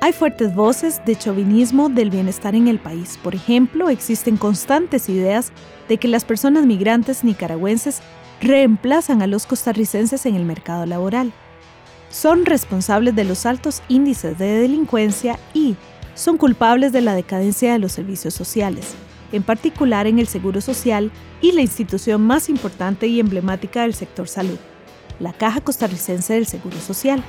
Hay 0.00 0.12
fuertes 0.12 0.54
voces 0.54 1.02
de 1.04 1.16
chauvinismo 1.16 1.88
del 1.88 2.10
bienestar 2.10 2.54
en 2.54 2.68
el 2.68 2.78
país. 2.78 3.18
Por 3.22 3.34
ejemplo, 3.34 3.90
existen 3.90 4.36
constantes 4.36 5.08
ideas 5.08 5.52
de 5.88 5.98
que 5.98 6.08
las 6.08 6.24
personas 6.24 6.64
migrantes 6.64 7.24
nicaragüenses 7.24 8.00
reemplazan 8.40 9.22
a 9.22 9.26
los 9.26 9.46
costarricenses 9.46 10.26
en 10.26 10.34
el 10.34 10.44
mercado 10.44 10.86
laboral. 10.86 11.32
Son 12.14 12.46
responsables 12.46 13.16
de 13.16 13.24
los 13.24 13.44
altos 13.44 13.82
índices 13.88 14.38
de 14.38 14.60
delincuencia 14.60 15.36
y 15.52 15.74
son 16.14 16.36
culpables 16.36 16.92
de 16.92 17.00
la 17.00 17.12
decadencia 17.12 17.72
de 17.72 17.80
los 17.80 17.90
servicios 17.90 18.34
sociales, 18.34 18.94
en 19.32 19.42
particular 19.42 20.06
en 20.06 20.20
el 20.20 20.28
Seguro 20.28 20.60
Social 20.60 21.10
y 21.40 21.50
la 21.50 21.62
institución 21.62 22.22
más 22.22 22.48
importante 22.48 23.08
y 23.08 23.18
emblemática 23.18 23.82
del 23.82 23.94
sector 23.94 24.28
salud, 24.28 24.58
la 25.18 25.32
Caja 25.32 25.60
Costarricense 25.60 26.34
del 26.34 26.46
Seguro 26.46 26.78
Social. 26.78 27.20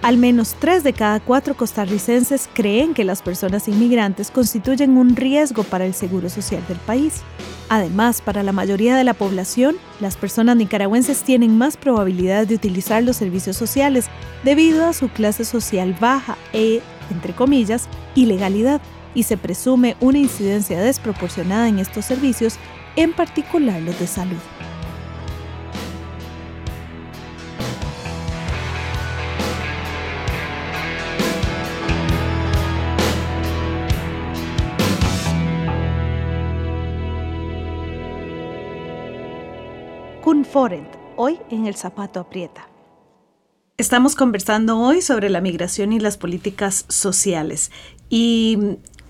Al 0.00 0.16
menos 0.16 0.54
tres 0.58 0.84
de 0.84 0.92
cada 0.92 1.18
cuatro 1.18 1.56
costarricenses 1.56 2.48
creen 2.54 2.94
que 2.94 3.02
las 3.02 3.20
personas 3.20 3.66
inmigrantes 3.66 4.30
constituyen 4.30 4.96
un 4.96 5.16
riesgo 5.16 5.64
para 5.64 5.86
el 5.86 5.92
seguro 5.92 6.30
social 6.30 6.62
del 6.68 6.78
país. 6.78 7.22
Además, 7.68 8.22
para 8.22 8.44
la 8.44 8.52
mayoría 8.52 8.96
de 8.96 9.02
la 9.02 9.12
población, 9.12 9.76
las 10.00 10.16
personas 10.16 10.56
nicaragüenses 10.56 11.22
tienen 11.22 11.58
más 11.58 11.76
probabilidades 11.76 12.48
de 12.48 12.54
utilizar 12.54 13.02
los 13.02 13.16
servicios 13.16 13.56
sociales 13.56 14.06
debido 14.44 14.86
a 14.86 14.92
su 14.92 15.08
clase 15.08 15.44
social 15.44 15.96
baja 16.00 16.38
e, 16.52 16.80
entre 17.10 17.34
comillas, 17.34 17.88
ilegalidad, 18.14 18.80
y 19.14 19.24
se 19.24 19.36
presume 19.36 19.96
una 20.00 20.18
incidencia 20.18 20.78
desproporcionada 20.80 21.68
en 21.68 21.80
estos 21.80 22.04
servicios, 22.04 22.56
en 22.94 23.12
particular 23.12 23.82
los 23.82 23.98
de 23.98 24.06
salud. 24.06 24.38
Forent, 40.28 40.86
hoy 41.16 41.38
en 41.48 41.66
El 41.66 41.74
Zapato 41.74 42.20
Aprieta. 42.20 42.68
Estamos 43.78 44.14
conversando 44.14 44.78
hoy 44.78 45.00
sobre 45.00 45.30
la 45.30 45.40
migración 45.40 45.90
y 45.90 46.00
las 46.00 46.18
políticas 46.18 46.84
sociales. 46.88 47.70
Y 48.10 48.58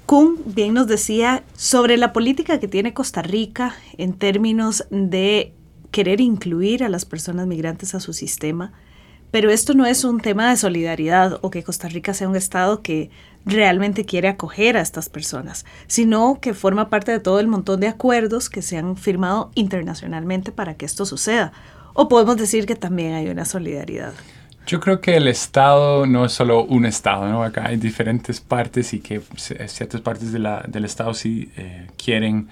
Kuhn 0.07 0.37
bien 0.47 0.75
nos 0.75 0.87
decía 0.87 1.43
sobre 1.57 1.97
la 1.97 2.13
política 2.13 2.61
que 2.61 2.69
tiene 2.69 2.95
Costa 2.95 3.21
Rica 3.23 3.75
en 3.97 4.13
términos 4.13 4.87
de 4.91 5.55
querer 5.91 6.21
incluir 6.21 6.85
a 6.85 6.89
las 6.89 7.05
personas 7.05 7.49
migrantes 7.49 7.97
a 7.97 8.01
su 8.01 8.13
sistema. 8.13 8.73
Pero 9.33 9.51
esto 9.51 9.75
no 9.75 9.87
es 9.87 10.05
un 10.05 10.21
tema 10.21 10.49
de 10.49 10.57
solidaridad 10.57 11.41
o 11.43 11.51
que 11.51 11.65
Costa 11.65 11.89
Rica 11.89 12.15
sea 12.15 12.29
un 12.29 12.37
estado 12.37 12.81
que 12.81 13.11
realmente 13.49 14.05
quiere 14.05 14.29
acoger 14.29 14.77
a 14.77 14.81
estas 14.81 15.09
personas, 15.09 15.65
sino 15.87 16.39
que 16.41 16.55
forma 16.55 16.91
parte 16.91 17.13
de 17.13 17.21
todo 17.21 17.41
el 17.41 17.49
montón 17.49 17.81
de 17.81 17.89
acuerdos 17.89 18.51
que 18.51 18.63
se 18.63 18.77
han 18.77 18.97
firmado 18.97 19.51
internacionalmente 19.55 20.53
para 20.53 20.75
que 20.75 20.85
esto 20.85 21.07
suceda. 21.07 21.53
O 21.95 22.09
podemos 22.09 22.37
decir 22.37 22.67
que 22.67 22.77
también 22.77 23.15
hay 23.15 23.29
una 23.29 23.45
solidaridad. 23.45 24.13
Yo 24.67 24.81
creo 24.81 25.01
que 25.01 25.17
el 25.17 25.27
Estado 25.29 26.07
no 26.07 26.27
es 26.27 26.33
solo 26.33 26.63
un 26.63 26.85
Estado, 26.85 27.27
¿no? 27.27 27.43
Acá 27.43 27.67
hay 27.67 27.79
diferentes 27.79 28.41
partes 28.41 28.93
y 28.93 29.01
que 29.01 29.23
ciertas 29.67 30.03
partes 30.03 30.31
del 30.31 30.85
Estado 30.85 31.15
sí 31.15 31.51
eh, 31.57 31.87
quieren 31.97 32.49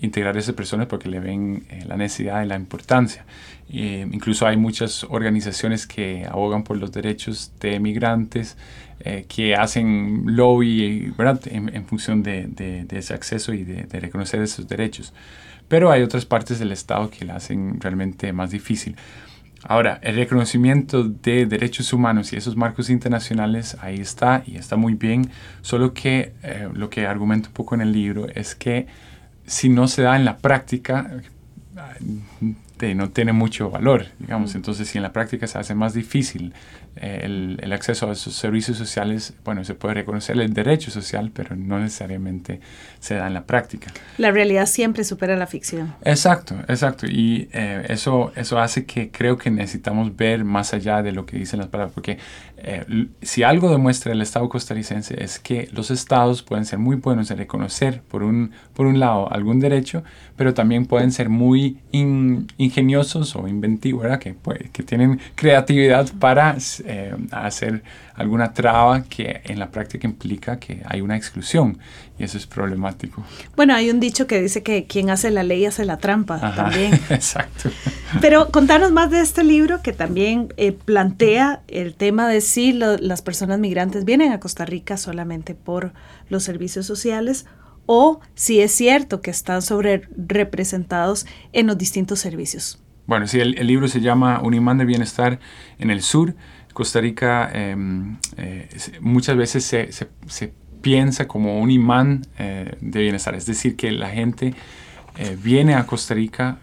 integrar 0.00 0.34
a 0.36 0.38
esas 0.38 0.54
personas 0.54 0.86
porque 0.86 1.10
le 1.10 1.20
ven 1.20 1.66
eh, 1.68 1.84
la 1.86 1.96
necesidad 1.96 2.42
y 2.42 2.46
la 2.46 2.56
importancia. 2.56 3.26
Eh, 3.70 4.06
incluso 4.10 4.46
hay 4.46 4.56
muchas 4.56 5.04
organizaciones 5.04 5.86
que 5.86 6.26
abogan 6.26 6.64
por 6.64 6.78
los 6.78 6.90
derechos 6.90 7.52
de 7.60 7.78
migrantes, 7.80 8.56
eh, 9.00 9.26
que 9.28 9.54
hacen 9.54 10.22
lobby 10.36 11.12
¿verdad? 11.16 11.40
En, 11.46 11.84
función 11.86 12.22
de, 12.22 12.46
de, 12.46 12.98
ese 12.98 13.14
acceso 13.14 13.52
y 13.52 13.64
de, 13.64 13.84
de, 13.84 14.00
reconocer 14.00 14.40
esos 14.40 14.66
derechos. 14.66 15.12
Pero 15.68 15.90
hay 15.90 16.02
otras 16.02 16.24
partes 16.24 16.58
del 16.58 16.72
Estado 16.72 17.10
que 17.10 17.26
la 17.26 17.36
hacen 17.36 17.78
realmente 17.80 18.32
más 18.32 18.50
difícil. 18.50 18.96
Ahora, 19.64 19.98
el 20.02 20.16
reconocimiento 20.16 21.02
de 21.04 21.44
derechos 21.44 21.92
humanos 21.92 22.32
y 22.32 22.36
esos 22.36 22.56
marcos 22.56 22.88
internacionales 22.88 23.76
ahí 23.80 23.96
está 23.96 24.44
y 24.46 24.56
está 24.56 24.76
muy 24.76 24.94
bien, 24.94 25.30
solo 25.62 25.92
que 25.92 26.32
lo 26.74 26.88
que 26.88 27.06
argumento 27.06 27.48
un 27.48 27.54
poco 27.54 27.74
en 27.74 27.80
el 27.80 27.92
libro 27.92 28.28
es 28.28 28.54
que 28.54 28.86
si 29.46 29.68
no 29.68 29.88
se 29.88 30.02
da 30.02 30.14
en 30.14 30.24
la 30.24 30.38
práctica, 30.38 31.10
no 32.94 33.10
tiene 33.10 33.32
mucho 33.32 33.70
valor, 33.70 34.06
digamos. 34.18 34.54
Entonces, 34.54 34.88
si 34.88 34.98
en 34.98 35.02
la 35.02 35.12
práctica 35.12 35.46
se 35.46 35.58
hace 35.58 35.74
más 35.74 35.94
difícil 35.94 36.54
eh, 37.00 37.20
el, 37.24 37.72
acceso 37.72 38.08
a 38.08 38.12
esos 38.12 38.34
servicios 38.34 38.76
sociales, 38.76 39.34
bueno, 39.44 39.62
se 39.62 39.74
puede 39.74 39.94
reconocer 39.94 40.38
el 40.40 40.52
derecho 40.52 40.90
social, 40.90 41.30
pero 41.32 41.54
no 41.54 41.78
necesariamente 41.78 42.60
se 42.98 43.14
da 43.14 43.26
en 43.26 43.34
la 43.34 43.44
práctica. 43.44 43.92
La 44.16 44.30
realidad 44.30 44.66
siempre 44.66 45.04
supera 45.04 45.36
la 45.36 45.46
ficción. 45.46 45.94
Exacto, 46.02 46.56
exacto. 46.66 47.06
Y 47.06 47.48
eh, 47.52 47.86
eso, 47.88 48.32
eso 48.34 48.58
hace 48.58 48.84
que 48.84 49.10
creo 49.10 49.38
que 49.38 49.50
necesitamos 49.50 50.16
ver 50.16 50.44
más 50.44 50.74
allá 50.74 51.02
de 51.02 51.12
lo 51.12 51.24
que 51.24 51.36
dicen 51.36 51.60
las 51.60 51.68
palabras, 51.68 51.92
porque 51.94 52.18
eh, 52.56 53.06
si 53.22 53.44
algo 53.44 53.70
demuestra 53.70 54.12
el 54.12 54.20
Estado 54.20 54.48
costarricense 54.48 55.22
es 55.22 55.38
que 55.38 55.68
los 55.72 55.92
estados 55.92 56.42
pueden 56.42 56.64
ser 56.64 56.80
muy 56.80 56.96
buenos 56.96 57.30
en 57.30 57.38
reconocer, 57.38 58.02
por 58.08 58.24
un, 58.24 58.50
por 58.74 58.86
un 58.86 58.98
lado, 58.98 59.32
algún 59.32 59.60
derecho, 59.60 60.02
pero 60.36 60.54
también 60.54 60.86
pueden 60.86 61.12
ser 61.12 61.28
muy 61.28 61.78
ingeniosos 61.92 63.36
o 63.36 63.46
inventivos, 63.46 64.02
¿verdad? 64.02 64.18
Que, 64.18 64.34
pues, 64.34 64.70
que 64.72 64.82
tienen 64.82 65.20
creatividad 65.36 66.08
para 66.18 66.56
eh, 66.90 67.14
hacer 67.32 67.82
alguna 68.14 68.54
traba 68.54 69.04
que 69.04 69.42
en 69.44 69.58
la 69.58 69.70
práctica 69.70 70.06
implica 70.06 70.58
que 70.58 70.80
hay 70.86 71.02
una 71.02 71.18
exclusión 71.18 71.78
y 72.18 72.24
eso 72.24 72.38
es 72.38 72.46
problemático. 72.46 73.22
Bueno, 73.56 73.74
hay 73.74 73.90
un 73.90 74.00
dicho 74.00 74.26
que 74.26 74.40
dice 74.40 74.62
que 74.62 74.86
quien 74.86 75.10
hace 75.10 75.30
la 75.30 75.42
ley 75.42 75.66
hace 75.66 75.84
la 75.84 75.98
trampa 75.98 76.54
también. 76.54 76.94
Exacto. 77.10 77.70
Pero 78.22 78.50
contanos 78.50 78.90
más 78.90 79.10
de 79.10 79.20
este 79.20 79.44
libro 79.44 79.82
que 79.82 79.92
también 79.92 80.54
eh, 80.56 80.72
plantea 80.72 81.60
el 81.68 81.94
tema 81.94 82.26
de 82.26 82.40
si 82.40 82.72
las 82.72 83.20
personas 83.20 83.58
migrantes 83.58 84.06
vienen 84.06 84.32
a 84.32 84.40
Costa 84.40 84.64
Rica 84.64 84.96
solamente 84.96 85.54
por 85.54 85.92
los 86.30 86.42
servicios 86.42 86.86
sociales 86.86 87.44
o 87.84 88.20
si 88.34 88.60
es 88.60 88.72
cierto 88.72 89.20
que 89.20 89.30
están 89.30 89.60
sobre 89.60 90.08
representados 90.16 91.26
en 91.52 91.66
los 91.66 91.76
distintos 91.76 92.18
servicios. 92.20 92.82
Bueno, 93.08 93.26
sí, 93.26 93.40
el, 93.40 93.54
libro 93.66 93.88
se 93.88 94.02
llama 94.02 94.42
Un 94.42 94.52
imán 94.52 94.76
de 94.76 94.84
bienestar 94.84 95.40
en 95.78 95.90
el 95.90 96.02
sur. 96.02 96.34
Costa 96.78 97.00
Rica 97.00 97.50
em, 97.52 98.18
eh, 98.36 98.68
muchas 99.00 99.36
veces 99.36 99.64
se, 99.64 100.52
piensa 100.80 101.26
como 101.26 101.58
un 101.58 101.72
imán 101.72 102.24
eh, 102.38 102.76
de 102.80 103.00
bienestar, 103.02 103.34
es 103.34 103.46
decir, 103.46 103.74
que 103.74 103.90
la 103.90 104.08
gente 104.10 104.54
eh, 105.16 105.36
viene 105.42 105.74
a 105.74 105.84
Costa 105.86 106.14
Rica 106.14 106.58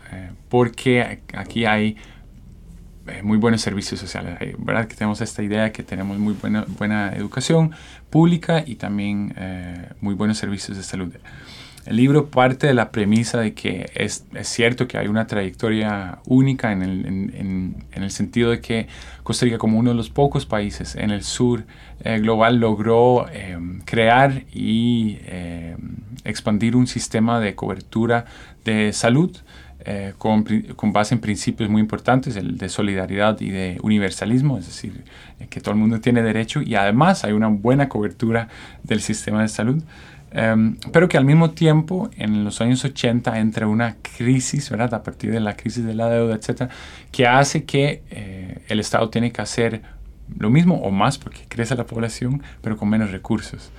porque 0.47 1.19
aquí 1.33 1.65
hay 1.65 1.97
muy 3.23 3.37
buenos 3.37 3.59
servicios 3.59 3.99
sociales. 3.99 4.37
¿verdad? 4.57 4.87
Que 4.87 4.95
tenemos 4.95 5.19
esta 5.19 5.43
idea 5.43 5.63
de 5.63 5.73
que 5.73 5.83
tenemos 5.83 6.17
muy 6.17 6.33
buena, 6.33 6.63
buena 6.65 7.13
educación 7.13 7.71
pública 8.09 8.63
y 8.65 8.75
también 8.75 9.35
muy 9.99 10.15
buenos 10.15 10.37
servicios 10.37 10.77
de 10.77 10.83
salud. 10.83 11.13
El 11.85 11.97
libro 11.97 12.31
parte 12.31 12.65
de 12.65 12.73
la 12.73 12.91
premisa 12.91 13.39
de 13.39 13.53
que 13.53 13.91
es, 13.93 14.25
cierto 14.41 14.87
que 14.87 14.97
hay 14.97 15.07
una 15.07 15.27
trayectoria 15.27 16.17
única 16.25 16.71
en 16.71 16.81
el, 16.81 17.05
en, 17.05 17.85
en, 17.91 18.03
el, 18.03 18.09
sentido 18.09 18.49
de 18.49 18.59
que 18.59 18.87
Costa 19.21 19.45
Rica, 19.45 19.59
como 19.59 19.77
uno 19.77 19.91
de 19.91 19.95
los 19.95 20.09
pocos 20.09 20.47
países 20.47 20.95
en 20.95 21.11
el 21.11 21.23
sur 21.23 21.63
eh, 22.03 22.17
global, 22.17 22.57
logró 22.57 23.27
eh, 23.31 23.57
crear 23.85 24.45
y 24.51 25.19
eh, 25.25 25.77
expandir 26.23 26.75
un 26.75 26.87
sistema 26.87 27.39
de 27.39 27.53
cobertura 27.53 28.25
de 28.63 28.91
salud 28.91 29.37
con, 30.17 30.43
base 30.91 31.13
en 31.13 31.21
principios 31.21 31.69
muy 31.69 31.79
importantes, 31.79 32.35
el 32.37 32.57
de 32.57 32.69
solidaridad 32.69 33.39
y 33.39 33.51
de 33.51 33.77
universalismo, 33.83 34.57
es 34.57 34.65
decir, 34.65 35.03
que 35.51 35.61
todo 35.61 35.75
el 35.75 35.79
mundo 35.79 36.01
tiene 36.01 36.23
derecho 36.23 36.63
y 36.63 36.73
además 36.73 37.23
hay 37.23 37.33
una 37.33 37.49
buena 37.49 37.87
cobertura 37.87 38.47
del 38.81 39.01
sistema 39.01 39.43
de 39.43 39.47
salud, 39.47 39.83
um, 40.33 40.77
pero 40.91 41.07
que 41.07 41.17
al 41.17 41.25
mismo 41.25 41.51
tiempo 41.51 42.09
en 42.15 42.43
los 42.43 42.61
años 42.61 42.83
80 42.85 43.39
entra 43.39 43.67
una 43.67 43.97
crisis, 44.17 44.69
¿verdad? 44.69 44.93
A 44.93 45.03
partir 45.03 45.31
de 45.31 45.39
la 45.39 45.55
crisis 45.55 45.85
de 45.85 45.93
la 45.93 46.09
deuda, 46.09 46.35
etcétera, 46.35 46.69
que 47.11 47.27
hace 47.27 47.65
que 47.65 48.03
eh, 48.09 48.63
el 48.67 48.79
Estado 48.79 49.09
tiene 49.09 49.31
que 49.31 49.41
hacer 49.41 49.81
lo 50.37 50.49
mismo 50.49 50.75
o 50.75 50.91
más 50.91 51.17
porque 51.17 51.41
crece 51.47 51.75
la 51.75 51.85
población, 51.85 52.41
pero 52.61 52.77
con 52.77 52.89
menos 52.89 53.11
recursos. 53.11 53.71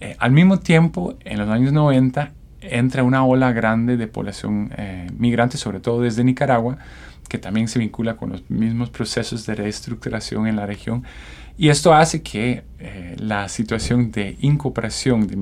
Eh, 0.00 0.16
al 0.18 0.32
mismo 0.32 0.58
tiempo, 0.58 1.16
en 1.24 1.38
los 1.38 1.48
años 1.48 1.72
90, 1.72 2.32
entra 2.60 3.02
una 3.02 3.24
ola 3.24 3.52
grande 3.52 3.96
de 3.96 4.06
población 4.06 4.70
eh, 4.76 5.06
migrante, 5.16 5.56
sobre 5.56 5.80
todo 5.80 6.02
desde 6.02 6.24
Nicaragua, 6.24 6.78
que 7.28 7.38
también 7.38 7.68
se 7.68 7.78
vincula 7.78 8.16
con 8.16 8.30
los 8.30 8.48
mismos 8.50 8.90
procesos 8.90 9.46
de 9.46 9.54
reestructuración 9.54 10.46
en 10.46 10.56
la 10.56 10.66
región 10.66 11.04
y 11.58 11.68
esto 11.70 11.94
hace 11.94 12.22
que 12.22 12.64
eh, 12.78 13.16
la 13.18 13.48
situación 13.48 14.12
de 14.12 14.36
incooperación 14.40 15.26
de 15.26 15.36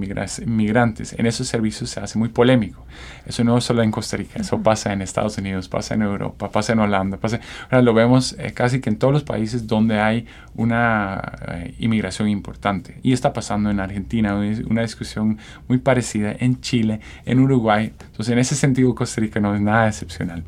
migrantes 0.46 1.12
en 1.18 1.26
esos 1.26 1.48
servicios 1.48 1.90
se 1.90 1.98
hace 1.98 2.16
muy 2.16 2.28
polémico. 2.28 2.86
Eso 3.26 3.42
no 3.42 3.60
solo 3.60 3.82
en 3.82 3.90
Costa 3.90 4.16
Rica, 4.16 4.40
eso 4.40 4.62
pasa 4.62 4.92
en 4.92 5.02
Estados 5.02 5.36
Unidos, 5.38 5.68
pasa 5.68 5.94
en 5.94 6.02
Europa, 6.02 6.50
pasa 6.50 6.72
en 6.74 6.78
Holanda, 6.78 7.16
pasa, 7.16 7.40
ahora 7.64 7.82
lo 7.82 7.92
vemos 7.92 8.36
eh, 8.38 8.52
casi 8.52 8.80
que 8.80 8.90
en 8.90 8.98
todos 8.98 9.12
los 9.12 9.24
países 9.24 9.66
donde 9.66 9.98
hay 9.98 10.26
una 10.54 11.32
eh, 11.48 11.74
inmigración 11.80 12.28
importante. 12.28 13.00
Y 13.02 13.12
está 13.12 13.32
pasando 13.32 13.70
en 13.70 13.80
Argentina, 13.80 14.36
una 14.68 14.82
discusión 14.82 15.38
muy 15.66 15.78
parecida 15.78 16.36
en 16.38 16.60
Chile, 16.60 17.00
en 17.26 17.40
Uruguay. 17.40 17.92
Entonces, 18.06 18.32
en 18.32 18.38
ese 18.38 18.54
sentido, 18.54 18.94
Costa 18.94 19.20
Rica 19.20 19.40
no 19.40 19.52
es 19.54 19.60
nada 19.60 19.88
excepcional. 19.88 20.44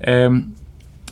Em, 0.00 0.52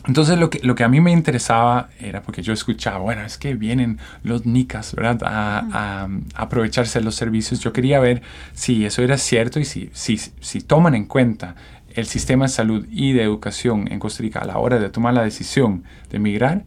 entonces 0.07 0.39
lo 0.39 0.49
que, 0.49 0.59
lo 0.63 0.73
que 0.73 0.83
a 0.83 0.87
mí 0.87 0.99
me 0.99 1.11
interesaba 1.11 1.89
era 1.99 2.23
porque 2.23 2.41
yo 2.41 2.53
escuchaba, 2.53 2.97
bueno, 2.99 3.23
es 3.23 3.37
que 3.37 3.53
vienen 3.53 3.99
los 4.23 4.45
NICAS, 4.45 4.95
¿verdad? 4.95 5.19
A, 5.23 6.07
aprovecharse 6.33 6.99
de 6.99 7.05
los 7.05 7.15
servicios. 7.15 7.59
Yo 7.59 7.71
quería 7.71 7.99
ver 7.99 8.23
si 8.53 8.85
eso 8.85 9.03
era 9.03 9.17
cierto 9.17 9.59
y 9.59 9.65
si, 9.65 9.91
si, 9.93 10.17
si 10.17 10.61
toman 10.61 10.95
en 10.95 11.05
cuenta 11.05 11.55
el 11.93 12.07
sistema 12.07 12.45
de 12.45 12.49
salud 12.49 12.87
y 12.89 13.13
de 13.13 13.21
educación 13.21 13.91
en 13.91 13.99
Costa 13.99 14.23
Rica 14.23 14.39
a 14.39 14.45
la 14.45 14.57
hora 14.57 14.79
de 14.79 14.89
tomar 14.89 15.13
la 15.13 15.23
decisión 15.23 15.83
de 16.09 16.17
emigrar 16.17 16.63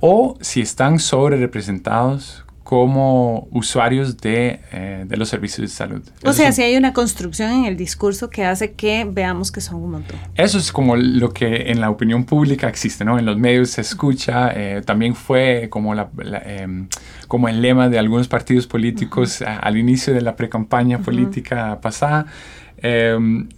o 0.00 0.38
si 0.40 0.60
están 0.60 0.98
sobre 0.98 1.36
representados 1.36 2.45
como 2.66 3.46
usuarios 3.52 4.16
de, 4.16 4.58
eh, 4.72 5.04
de, 5.06 5.16
los 5.16 5.28
servicios 5.28 5.70
de 5.70 5.72
salud. 5.72 6.02
O 6.24 6.32
sea, 6.32 6.50
si 6.50 6.62
hay 6.62 6.76
una 6.76 6.92
construcción 6.92 7.52
en 7.52 7.64
el 7.64 7.76
discurso 7.76 8.28
que 8.28 8.44
hace 8.44 8.72
que 8.72 9.06
veamos 9.08 9.52
que 9.52 9.60
son 9.60 9.76
un 9.76 9.92
montón. 9.92 10.18
Eso 10.34 10.58
es 10.58 10.72
como 10.72 10.96
lo 10.96 11.32
que 11.32 11.70
en 11.70 11.80
la 11.80 11.90
opinión 11.90 12.24
pública 12.24 12.68
existe, 12.68 13.04
¿no? 13.04 13.20
En 13.20 13.24
los 13.24 13.38
medios 13.38 13.70
se 13.70 13.82
escucha, 13.82 14.50
eh, 14.52 14.82
también 14.84 15.14
fue 15.14 15.68
como, 15.70 15.94
la, 15.94 16.10
em, 16.44 16.88
como 17.28 17.48
el 17.48 17.62
lema 17.62 17.88
de 17.88 18.00
algunos 18.00 18.26
partidos 18.26 18.66
políticos 18.66 19.42
al 19.42 19.76
inicio 19.76 20.12
de 20.12 20.22
la 20.22 20.34
precampaña 20.34 20.98
política 20.98 21.80
pasada. 21.80 22.26
Em, 22.78 23.48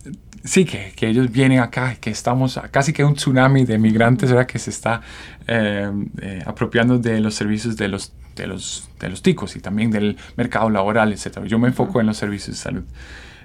sí, 0.44 0.66
que, 0.66 0.92
que, 0.94 1.08
ellos 1.08 1.32
vienen 1.32 1.60
acá, 1.60 1.96
que 1.98 2.10
estamos 2.10 2.60
casi 2.70 2.92
que 2.92 3.04
un 3.04 3.14
tsunami 3.14 3.64
de 3.64 3.78
migrantes, 3.78 4.30
¿verdad? 4.30 4.46
Que 4.46 4.58
se 4.58 4.68
está 4.68 5.00
em, 5.46 6.10
eh, 6.20 6.42
apropiando 6.44 6.98
de 6.98 7.20
los 7.20 7.34
servicios 7.34 7.74
de 7.78 7.88
los 7.88 8.12
de 8.42 8.48
los, 8.48 8.88
de 8.98 9.08
los 9.08 9.22
ticos 9.22 9.56
y 9.56 9.60
también 9.60 9.90
del 9.90 10.16
mercado 10.36 10.70
laboral, 10.70 11.12
etc. 11.12 11.44
Yo 11.44 11.58
me 11.58 11.68
enfoco 11.68 12.00
en 12.00 12.06
los 12.06 12.16
servicios 12.16 12.56
de 12.56 12.62
salud. 12.62 12.84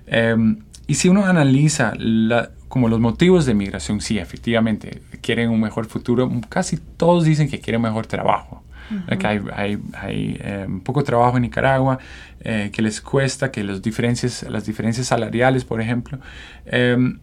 Em, 0.08 0.60
y 0.88 0.96
si 0.96 1.10
uno 1.10 1.26
analiza 1.26 1.94
la, 1.98 2.52
como 2.68 2.89
los 2.89 3.00
motivos 3.00 3.46
de 3.46 3.54
migración, 3.54 4.02
sí, 4.02 4.18
efectivamente, 4.18 5.02
quieren 5.22 5.50
un 5.50 5.62
mejor 5.62 5.86
futuro. 5.86 6.32
Casi 6.50 6.78
todos 6.78 7.24
dicen 7.24 7.50
que 7.50 7.60
quieren 7.60 7.82
mejor 7.82 8.08
trabajo. 8.08 8.63
Que 9.08 9.28
hay, 9.28 9.41
hay, 9.56 9.80
hay 9.94 10.38
em, 10.41 10.82
poco 10.82 11.04
trabajo 11.04 11.38
en 11.38 11.44
Nicaragua, 11.44 11.98
eh, 12.41 12.70
que 12.72 12.82
les 12.82 13.00
cuesta, 13.02 13.50
que 13.50 13.63
los 13.63 13.82
diferencias, 13.82 14.44
las 14.44 14.65
diferencias 14.65 15.08
salariales, 15.08 15.63
por 15.63 15.82
ejemplo. 15.82 16.20
Em, 16.65 17.20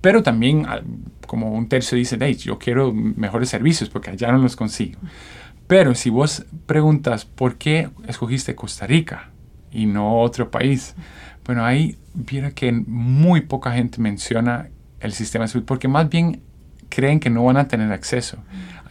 pero 0.00 0.22
también, 0.22 0.66
ah, 0.66 0.80
como 1.26 1.52
un 1.52 1.68
tercio 1.68 1.98
dice, 1.98 2.16
hey, 2.20 2.34
yo 2.34 2.58
quiero 2.58 2.92
mejores 2.92 3.48
servicios 3.48 3.90
porque 3.90 4.10
allá 4.10 4.32
no 4.32 4.38
los 4.38 4.56
consigo. 4.56 4.98
Pero 5.66 5.94
si 5.94 6.10
vos 6.10 6.46
preguntas 6.66 7.24
por 7.24 7.56
qué 7.56 7.90
escogiste 8.06 8.54
Costa 8.54 8.86
Rica 8.86 9.30
y 9.70 9.86
no 9.86 10.20
otro 10.20 10.50
país, 10.50 10.94
bueno, 11.44 11.64
ahí 11.64 11.98
viera 12.14 12.52
que 12.52 12.72
muy 12.72 13.42
poca 13.42 13.72
gente 13.72 14.00
menciona 14.00 14.68
el 15.00 15.12
sistema 15.12 15.44
de 15.44 15.48
salud, 15.48 15.64
porque 15.66 15.88
más 15.88 16.08
bien 16.08 16.42
creen 16.88 17.20
que 17.20 17.30
no 17.30 17.44
van 17.44 17.56
a 17.56 17.68
tener 17.68 17.92
acceso 17.92 18.38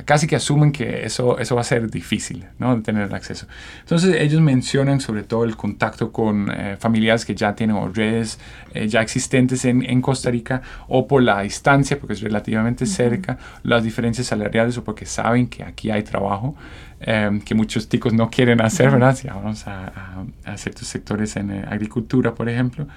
casi 0.03 0.27
que 0.27 0.35
asumen 0.35 0.71
que 0.71 1.05
eso, 1.05 1.39
eso 1.39 1.55
va 1.55 1.61
a 1.61 1.63
ser 1.63 1.89
difícil, 1.89 2.45
¿no? 2.59 2.75
De 2.75 2.81
tener 2.81 3.13
acceso. 3.13 3.47
Entonces 3.79 4.15
ellos 4.19 4.41
mencionan 4.41 4.99
sobre 4.99 5.23
todo 5.23 5.45
el 5.45 5.55
contacto 5.55 6.11
con 6.11 6.51
eh, 6.51 6.75
familiares 6.77 7.25
que 7.25 7.35
ya 7.35 7.55
tienen 7.55 7.93
redes 7.93 8.39
eh, 8.73 8.87
ya 8.87 9.01
existentes 9.01 9.63
en, 9.65 9.83
en, 9.83 10.01
Costa 10.01 10.29
Rica 10.29 10.61
o 10.87 11.07
por 11.07 11.23
la 11.23 11.41
distancia, 11.41 11.97
porque 11.97 12.13
es 12.13 12.21
relativamente 12.21 12.85
cerca, 12.85 13.37
las 13.63 13.83
diferencias 13.83 14.27
salariales 14.27 14.77
o 14.77 14.83
porque 14.83 15.05
saben 15.05 15.47
que 15.47 15.63
aquí 15.63 15.89
hay 15.89 16.03
trabajo. 16.03 16.55
Eh, 17.01 17.41
que 17.43 17.55
muchos 17.55 17.89
ticos 17.89 18.13
no 18.13 18.29
quieren 18.29 18.61
hacer, 18.61 18.89
¿verdad? 18.89 19.15
Si 19.15 19.27
vamos 19.27 19.67
a, 19.67 19.87
a, 19.87 20.25
a 20.53 20.57
ciertos 20.57 20.87
sectores 20.87 21.35
en 21.35 21.51
agricultura, 21.51 22.33
por 22.33 22.49
ejemplo. 22.49 22.87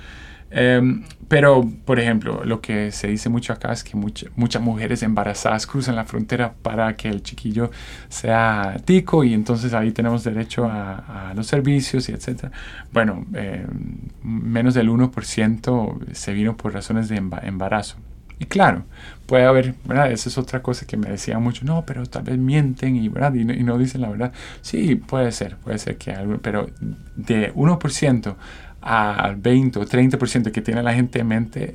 Em, 0.51 1.05
pero, 1.29 1.69
por 1.85 2.01
ejemplo, 2.01 2.43
lo 2.45 2.61
que 2.63 2.91
se 2.91 3.09
dice 3.09 3.29
mucho 3.29 3.53
acá 3.53 3.73
es 3.73 3.85
que 3.85 3.97
muchas 3.97 4.63
mujeres 4.63 5.03
embarazadas 5.03 5.67
cruzan 5.67 5.97
la 5.97 6.05
frontera 6.05 6.55
para 6.63 6.97
que 6.97 7.09
el 7.09 7.23
chiquillo 7.23 7.71
sea 8.09 8.77
tico 8.85 9.25
y 9.25 9.35
entonces 9.35 9.75
ahí 9.75 9.91
tenemos 9.93 10.25
derecho 10.25 10.65
a, 10.65 11.33
los 11.37 11.47
servicios 11.47 12.09
y 12.09 12.13
etcétera. 12.13 12.51
Bueno, 12.93 13.27
em, 13.35 14.09
menos 14.23 14.75
del 14.75 14.89
1% 14.89 15.99
se 16.13 16.33
vino 16.33 16.57
por 16.57 16.73
razones 16.73 17.09
de 17.09 17.17
embarazo. 17.17 17.97
Y 18.39 18.47
claro, 18.47 18.85
puede 19.27 19.45
haber, 19.45 19.75
¿verdad? 19.85 20.11
Esa 20.11 20.29
es 20.29 20.39
otra 20.39 20.63
cosa 20.63 20.87
que 20.87 20.97
me 20.97 21.09
decían 21.09 21.43
mucho, 21.43 21.65
no, 21.65 21.85
pero 21.85 22.07
tal 22.07 22.23
vez 22.23 22.39
mienten 22.39 22.97
y, 22.97 23.09
¿verdad? 23.09 23.35
Y, 23.35 23.45
no, 23.45 23.53
y 23.53 23.63
no 23.63 23.79
dicen 23.79 24.01
la 24.01 24.09
verdad. 24.09 24.33
Sí, 24.63 24.95
puede 24.97 25.33
ser, 25.33 25.57
puede 25.57 25.79
ser 25.79 25.97
que 25.97 26.13
algo, 26.13 26.39
pero 26.39 26.71
de 27.17 27.53
1% 27.55 28.37
al 28.81 29.37
20 29.37 29.79
o 29.79 29.85
30% 29.85 30.53
que 30.53 30.63
tiene 30.63 30.83
la 30.83 30.95
gente 30.95 31.19
en 31.19 31.27
mente, 31.27 31.75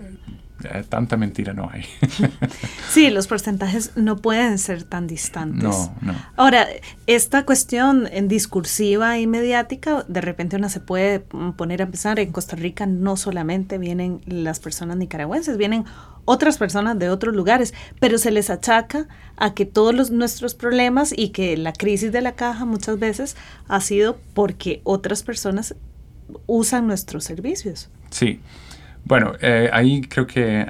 eh, 0.63 0.83
tanta 0.87 1.17
mentira 1.17 1.53
no 1.53 1.69
hay. 1.71 1.83
sí, 2.89 3.09
los 3.09 3.27
porcentajes 3.27 3.91
no 3.95 4.17
pueden 4.17 4.57
ser 4.57 4.83
tan 4.83 5.07
distantes. 5.07 5.63
No, 5.63 5.95
no. 6.01 6.15
Ahora, 6.35 6.67
esta 7.07 7.45
cuestión 7.45 8.07
en 8.11 8.27
discursiva 8.27 9.19
y 9.19 9.27
mediática, 9.27 10.05
de 10.07 10.21
repente 10.21 10.55
uno 10.55 10.69
se 10.69 10.79
puede 10.79 11.19
poner 11.19 11.81
a 11.81 11.87
pensar, 11.87 12.19
en 12.19 12.31
Costa 12.31 12.55
Rica 12.55 12.85
no 12.85 13.17
solamente 13.17 13.77
vienen 13.77 14.21
las 14.25 14.59
personas 14.59 14.97
nicaragüenses, 14.97 15.57
vienen 15.57 15.85
otras 16.25 16.57
personas 16.57 16.97
de 16.99 17.09
otros 17.09 17.35
lugares, 17.35 17.73
pero 17.99 18.17
se 18.17 18.31
les 18.31 18.49
achaca 18.49 19.07
a 19.37 19.53
que 19.53 19.65
todos 19.65 19.93
los, 19.93 20.11
nuestros 20.11 20.55
problemas 20.55 21.13
y 21.15 21.29
que 21.29 21.57
la 21.57 21.73
crisis 21.73 22.11
de 22.11 22.21
la 22.21 22.33
caja 22.33 22.65
muchas 22.65 22.99
veces 22.99 23.35
ha 23.67 23.81
sido 23.81 24.17
porque 24.33 24.81
otras 24.83 25.23
personas 25.23 25.75
usan 26.47 26.87
nuestros 26.87 27.23
servicios. 27.23 27.89
Sí. 28.09 28.39
Bueno, 29.05 29.33
eh, 29.41 29.69
ahí 29.73 30.01
creo 30.01 30.25
que 30.25 30.61
eh, 30.61 30.67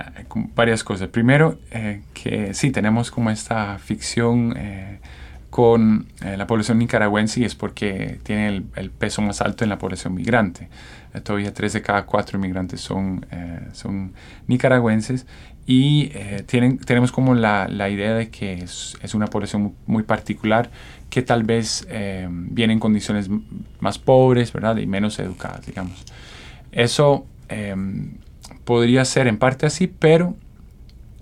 varias 0.55 0.83
cosas. 0.83 1.09
Primero, 1.09 1.59
eh, 1.71 2.01
que 2.13 2.53
sí, 2.53 2.71
tenemos 2.71 3.11
como 3.11 3.29
esta 3.29 3.77
ficción 3.77 4.55
con 5.53 6.07
la 6.19 6.47
población 6.47 6.79
nicaragüense 6.79 7.41
y 7.41 7.43
es 7.43 7.53
porque 7.53 8.19
tiene 8.23 8.63
el, 8.75 8.89
peso 8.89 9.21
más 9.21 9.39
alto 9.39 9.63
en 9.63 9.69
la 9.69 9.77
población 9.77 10.15
migrante. 10.15 10.67
todavía 11.21 11.53
tres 11.53 11.73
de 11.73 11.83
cada 11.83 12.07
cuatro 12.07 12.39
inmigrantes 12.39 12.81
son, 12.81 13.23
son 13.71 14.13
nicaragüenses 14.47 15.27
y 15.67 16.09
tienen, 16.47 16.79
tenemos 16.79 17.11
como 17.11 17.35
la, 17.35 17.67
la 17.67 17.87
idea 17.91 18.15
de 18.15 18.29
que 18.29 18.63
es, 18.63 18.97
es, 19.03 19.13
una 19.13 19.27
población 19.27 19.75
muy 19.85 20.01
particular 20.01 20.71
que 21.13 21.21
tal 21.21 21.43
vez 21.43 21.85
eh, 21.91 22.27
vienen 22.27 22.77
en 22.77 22.79
condiciones 22.79 23.29
más 23.79 23.99
pobres, 23.99 24.51
¿verdad? 24.51 24.77
Y 24.77 24.87
menos 24.87 25.19
educadas, 25.19 25.63
digamos. 25.63 26.03
Eso 26.71 27.27
em, 27.49 28.15
podría 28.63 29.05
ser 29.05 29.27
en 29.27 29.37
parte 29.37 29.67
así, 29.67 29.85
pero 29.85 30.35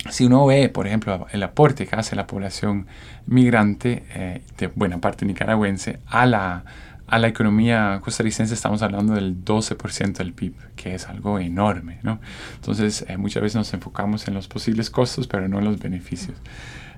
si 0.10 0.26
uno 0.26 0.46
ve, 0.46 0.70
por 0.70 0.88
ejemplo, 0.88 1.28
el 1.32 1.44
aporte 1.44 1.86
que 1.86 1.96
hace 1.96 2.16
la 2.16 2.28
población 2.28 2.88
migrante, 3.26 4.04
eh, 4.16 4.42
de 4.58 4.68
buena 4.68 5.00
parte 5.00 5.26
nicaragüense, 5.26 6.00
a 6.08 6.26
la, 6.26 6.64
a 7.12 7.20
la 7.20 7.28
economía 7.28 8.00
costarricense 8.04 8.54
estamos 8.54 8.82
hablando 8.82 9.14
del 9.14 9.44
12% 9.44 10.14
del 10.14 10.34
PIB, 10.34 10.56
que 10.76 10.96
es 10.96 11.08
algo 11.08 11.40
enorme, 11.40 12.00
¿no? 12.04 12.20
Entonces, 12.56 13.06
eh, 13.08 13.18
muchas 13.18 13.44
veces 13.44 13.58
nos 13.58 13.74
enfocamos 13.74 14.28
en 14.28 14.34
los 14.34 14.48
posibles 14.48 14.90
costos, 14.90 15.28
pero 15.28 15.48
no 15.48 15.60
en 15.60 15.66
los 15.66 15.78
beneficios. 15.78 16.38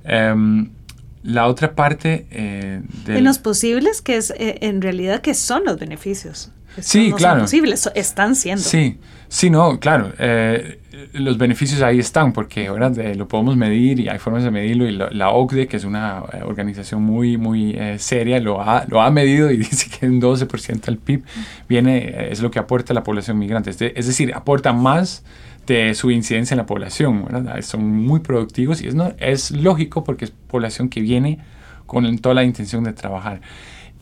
Em, 0.04 0.70
la 1.24 1.48
otra 1.48 1.74
parte 1.74 2.28
eh, 2.30 2.82
de... 3.06 3.18
En 3.18 3.24
los 3.24 3.40
posibles, 3.40 4.02
que 4.02 4.18
es 4.18 4.32
eh, 4.38 4.60
en 4.62 4.82
realidad 4.82 5.22
que 5.22 5.34
son 5.34 5.64
los 5.66 5.80
beneficios. 5.80 6.52
Sí, 6.80 7.12
claro. 7.16 7.36
Son 7.36 7.46
posibles, 7.46 7.90
están 7.96 8.36
siendo. 8.36 8.64
Sí, 8.64 8.98
sí, 9.28 9.50
no, 9.50 9.80
claro. 9.80 10.12
Eh, 10.18 10.80
los 11.14 11.38
beneficios 11.38 11.82
ahí 11.82 12.00
están 12.00 12.34
porque 12.34 12.68
ahora 12.68 12.90
lo 12.90 13.28
podemos 13.28 13.58
medir 13.58 14.00
y 14.00 14.10
hay 14.10 14.20
formas 14.20 14.44
de 14.44 14.52
medirlo 14.52 14.88
y 14.88 14.92
la 14.92 15.30
OCDE, 15.32 15.68
que 15.68 15.78
es 15.78 15.86
una 15.86 16.24
organización 16.46 17.02
muy, 17.04 17.38
muy 17.38 17.78
seria, 17.98 18.40
lo 18.40 18.62
ha, 18.62 18.86
lo 18.88 19.02
ha 19.02 19.10
medido 19.12 19.52
y 19.52 19.58
dice 19.58 19.90
que 19.90 20.08
un 20.08 20.22
12% 20.22 20.82
del 20.82 20.98
PIB 20.98 21.24
viene, 21.68 22.30
es 22.32 22.42
lo 22.42 22.52
que 22.52 22.60
aporta 22.60 22.94
la 22.94 23.04
población 23.04 23.40
migrante. 23.40 23.72
Es, 23.72 24.08
decir, 24.08 24.34
aporta 24.36 24.72
más 24.74 25.24
de 25.66 25.94
su 25.94 26.12
incidencia 26.12 26.54
en 26.54 26.60
la 26.60 26.66
población. 26.66 27.26
Son 27.62 27.86
muy 27.86 28.20
productivos 28.20 28.82
y 28.82 28.88
es, 28.88 28.96
no, 28.96 29.14
es 29.18 29.52
lógico 29.52 30.04
porque 30.04 30.26
es 30.26 30.32
población 30.32 30.90
que 30.90 31.02
viene 31.02 31.40
con 31.86 32.18
toda 32.20 32.36
la 32.36 32.44
intención 32.44 32.84
de 32.84 32.94
trabajar. 32.94 33.42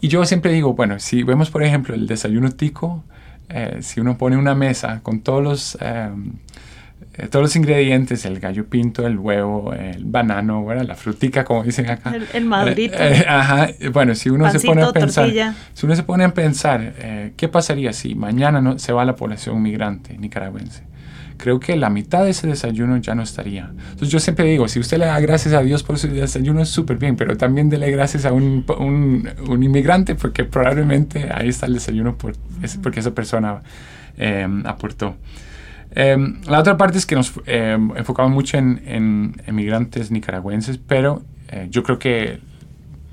Y 0.01 0.07
yo 0.07 0.25
siempre 0.25 0.51
digo, 0.51 0.73
bueno, 0.73 0.99
si 0.99 1.21
vemos 1.21 1.51
por 1.51 1.63
ejemplo 1.63 1.93
el 1.93 2.07
desayuno 2.07 2.49
tico, 2.49 3.03
eh, 3.49 3.77
si 3.81 3.99
uno 3.99 4.17
pone 4.17 4.35
una 4.35 4.55
mesa 4.55 5.01
con 5.03 5.19
todos 5.21 5.43
los, 5.43 5.77
em, 5.79 6.33
eh, 7.13 7.27
todos 7.27 7.43
los 7.43 7.55
ingredientes, 7.55 8.25
el 8.25 8.39
gallo 8.39 8.65
pinto, 8.65 9.05
el 9.05 9.19
huevo, 9.19 9.73
el 9.73 10.03
banano, 10.05 10.63
bueno, 10.63 10.81
la 10.83 10.95
frutica, 10.95 11.43
como 11.43 11.63
dicen 11.63 11.87
acá. 11.87 12.15
El, 12.33 12.45
madrito. 12.45 12.97
Eh, 12.97 13.23
ajá, 13.27 13.69
bueno, 13.93 14.15
si 14.15 14.31
uno 14.31 14.49
se 14.49 14.59
pone 14.59 14.81
a 14.81 14.91
pensar, 14.91 15.29
si 15.73 15.85
uno 15.85 15.95
se 15.95 16.01
pone 16.01 16.23
a 16.23 16.33
pensar, 16.33 16.93
¿qué 17.37 17.47
pasaría 17.47 17.93
si 17.93 18.15
mañana 18.15 18.59
no, 18.59 18.79
se 18.79 18.93
va 18.93 19.05
la 19.05 19.15
población 19.15 19.61
migrante 19.61 20.17
nicaragüense? 20.17 20.90
Creo 21.41 21.59
que 21.59 21.75
la 21.75 21.89
mitad 21.89 22.23
de 22.23 22.29
ese 22.29 22.47
desayuno 22.47 22.97
ya 22.97 23.15
no 23.15 23.23
estaría. 23.23 23.71
Entonces 23.71 24.09
yo 24.09 24.19
siempre 24.19 24.45
digo, 24.45 24.67
si 24.67 24.79
usted 24.79 24.99
le 24.99 25.05
da 25.05 25.19
gracias 25.19 25.53
a 25.53 25.61
Dios 25.61 25.83
por 25.83 25.97
su 25.97 26.07
desayuno, 26.07 26.61
es 26.61 26.69
súper 26.69 26.97
bien, 26.97 27.15
pero 27.15 27.35
también 27.35 27.69
dele 27.69 27.89
gracias 27.91 28.25
a 28.25 28.31
un, 28.31 28.63
un, 28.77 29.63
inmigrante 29.63 30.15
porque 30.15 30.45
probablemente 30.45 31.29
ahí 31.33 31.49
está 31.49 31.65
el 31.65 31.73
desayuno 31.73 32.15
por, 32.15 32.33
porque 32.83 32.99
esa 32.99 33.11
persona 33.13 33.61
em, 34.17 34.65
aportó. 34.65 35.15
Em, 35.93 36.39
la 36.47 36.59
otra 36.59 36.77
parte 36.77 36.97
es 36.99 37.05
que 37.05 37.15
nos 37.15 37.33
em, 37.47 37.91
enfocamos 37.97 38.31
mucho 38.31 38.57
en, 38.57 38.81
en, 38.85 39.41
emigrantes 39.47 40.11
nicaragüenses, 40.11 40.77
pero 40.77 41.23
eh, 41.49 41.67
yo 41.69 41.83
creo 41.83 41.99
que 41.99 42.39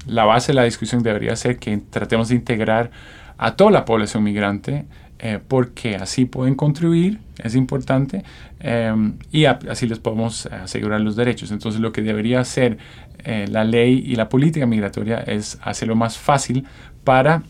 la 0.06 0.24
base 0.24 0.52
de 0.52 0.56
la 0.56 0.64
discusión 0.64 1.02
debería 1.02 1.34
ser 1.34 1.58
que 1.58 1.76
tratemos 1.90 2.28
de 2.28 2.34
integrar 2.34 2.90
a 3.38 3.56
toda 3.56 3.70
la 3.70 3.84
población 3.84 4.22
migrante 4.22 4.84
eh, 5.20 5.40
porque 5.46 5.96
así 5.96 6.26
pueden 6.26 6.54
contribuir, 6.54 7.18
es 7.42 7.56
importante, 7.56 8.22
em, 8.60 9.14
y 9.32 9.46
así 9.46 9.88
les 9.88 9.98
podemos 9.98 10.46
asegurar 10.46 11.00
los 11.00 11.16
derechos. 11.16 11.50
Entonces 11.50 11.80
lo 11.80 11.90
que 11.90 12.02
debería 12.02 12.38
hacer 12.40 12.78
eh, 13.24 13.46
la 13.50 13.64
ley 13.64 14.00
y 14.06 14.14
la 14.14 14.28
política 14.28 14.64
migratoria 14.64 15.18
es 15.18 15.58
hacerlo 15.62 15.96
más 15.96 16.18
fácil 16.18 16.66
para 17.02 17.42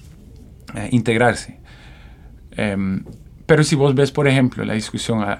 eh, 0.74 0.88
integrarse. 0.92 1.58
Em, 2.52 3.04
pero 3.44 3.62
si 3.62 3.76
vos 3.76 3.94
ves, 3.94 4.12
por 4.12 4.26
ejemplo, 4.26 4.64
la 4.64 4.72
discusión 4.72 5.22
ah, 5.22 5.38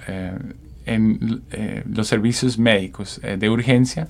en 0.85 1.43
los 1.87 2.09
servicios 2.09 2.59
médicos 2.59 3.21
de 3.23 3.51
urgencia, 3.51 4.09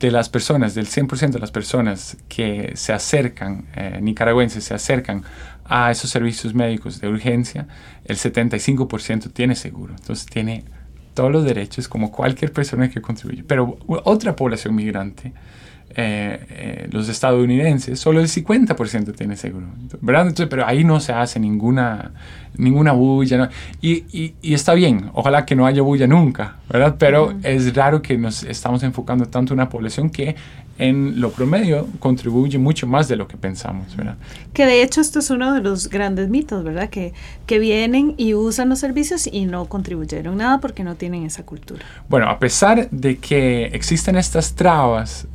de 0.00 0.10
las 0.10 0.28
personas, 0.28 0.74
del 0.74 0.86
100% 0.86 1.30
de 1.30 1.38
las 1.38 1.52
personas 1.52 2.16
que 2.28 2.72
se 2.74 2.92
acercan, 2.92 3.66
nicaragüenses 4.00 4.64
se 4.64 4.74
acercan 4.74 5.22
a 5.68 5.90
esos 5.90 6.10
servicios 6.10 6.54
médicos 6.54 7.00
de 7.00 7.08
urgencia, 7.08 7.68
el 8.04 8.16
75% 8.16 9.32
tiene 9.32 9.54
seguro. 9.54 9.94
Entonces 9.96 10.26
tiene 10.26 10.64
todos 11.14 11.30
los 11.30 11.44
derechos 11.44 11.88
como 11.88 12.10
cualquier 12.10 12.52
persona 12.52 12.88
que 12.88 13.02
contribuye. 13.02 13.42
Pero 13.44 13.78
otra 14.04 14.34
población 14.34 14.74
migrante, 14.74 15.32
eh, 15.90 16.46
eh, 16.50 16.88
los 16.92 17.08
estadounidenses, 17.08 17.98
solo 17.98 18.20
el 18.20 18.28
50% 18.28 19.16
tiene 19.16 19.36
seguro. 19.36 19.66
¿verdad? 20.00 20.32
pero 20.48 20.66
ahí 20.66 20.84
no 20.84 21.00
se 21.00 21.12
hace 21.12 21.40
ninguna, 21.40 22.12
ninguna 22.56 22.92
bulla. 22.92 23.50
Y, 23.80 24.04
y, 24.42 24.54
está 24.54 24.74
bien, 24.74 25.10
ojalá 25.14 25.44
que 25.44 25.54
no 25.54 25.66
haya 25.66 25.82
bulla 25.82 26.06
nunca, 26.06 26.56
¿verdad? 26.68 26.96
Pero 26.98 27.34
es 27.42 27.74
raro 27.74 28.02
que 28.02 28.16
nos 28.18 28.42
estamos 28.42 28.82
enfocando 28.82 29.26
tanto 29.26 29.52
en 29.52 29.60
una 29.60 29.68
población 29.68 30.10
que 30.10 30.36
en 30.78 31.20
lo 31.20 31.30
promedio 31.30 31.88
contribuye 31.98 32.56
mucho 32.56 32.86
más 32.86 33.08
de 33.08 33.16
lo 33.16 33.26
que 33.26 33.36
pensamos, 33.36 33.96
¿verdad? 33.96 34.16
Que 34.52 34.64
de 34.64 34.82
hecho 34.82 35.00
esto 35.00 35.18
es 35.18 35.30
uno 35.30 35.52
de 35.52 35.60
los 35.60 35.90
grandes 35.90 36.28
mitos, 36.28 36.62
¿verdad? 36.62 36.88
Que, 36.88 37.12
que 37.46 37.58
vienen 37.58 38.14
y 38.16 38.34
usan 38.34 38.68
los 38.68 38.78
servicios 38.78 39.28
y 39.30 39.46
no 39.46 39.66
contribuyeron 39.66 40.36
nada 40.36 40.60
porque 40.60 40.84
no 40.84 40.94
tienen 40.94 41.24
esa 41.24 41.44
cultura. 41.44 41.84
Bueno, 42.08 42.28
a 42.28 42.38
pesar 42.38 42.88
de 42.90 43.16
que 43.18 43.66
existen 43.66 44.16
estas 44.16 44.54
trabas 44.54 45.26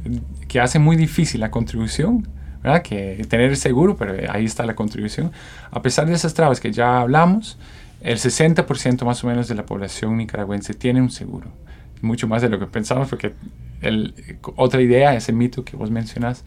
que 0.48 0.60
hacen 0.60 0.82
muy 0.82 0.96
difícil 0.96 1.42
la 1.42 1.52
contribución, 1.52 2.28
¿verdad? 2.64 2.82
Que 2.82 3.26
tener 3.28 3.56
seguro, 3.58 3.98
pero 3.98 4.16
ahí 4.32 4.46
está 4.46 4.66
la 4.66 4.76
contribución. 4.76 5.32
A 5.72 5.82
pesar 5.82 6.08
de 6.08 6.14
esas 6.14 6.34
trabas 6.34 6.60
que 6.60 6.72
ya 6.72 7.02
hablamos, 7.02 7.58
el 8.02 8.18
60% 8.18 9.06
más 9.06 9.24
o 9.24 9.28
menos 9.28 9.48
de 9.48 9.56
la 9.56 9.66
población 9.66 10.18
nicaragüense 10.18 10.74
tiene 10.74 11.02
un 11.02 11.12
seguro. 11.12 11.48
Mucho 12.02 12.28
más 12.28 12.42
de 12.42 12.50
lo 12.50 12.60
que 12.60 12.66
pensamos 12.68 13.10
porque 13.10 13.34
el, 13.82 14.14
otra 14.56 14.82
idea, 14.82 15.14
ese 15.16 15.34
mito 15.34 15.64
que 15.64 15.76
vos 15.76 15.92
mencionas, 15.92 16.44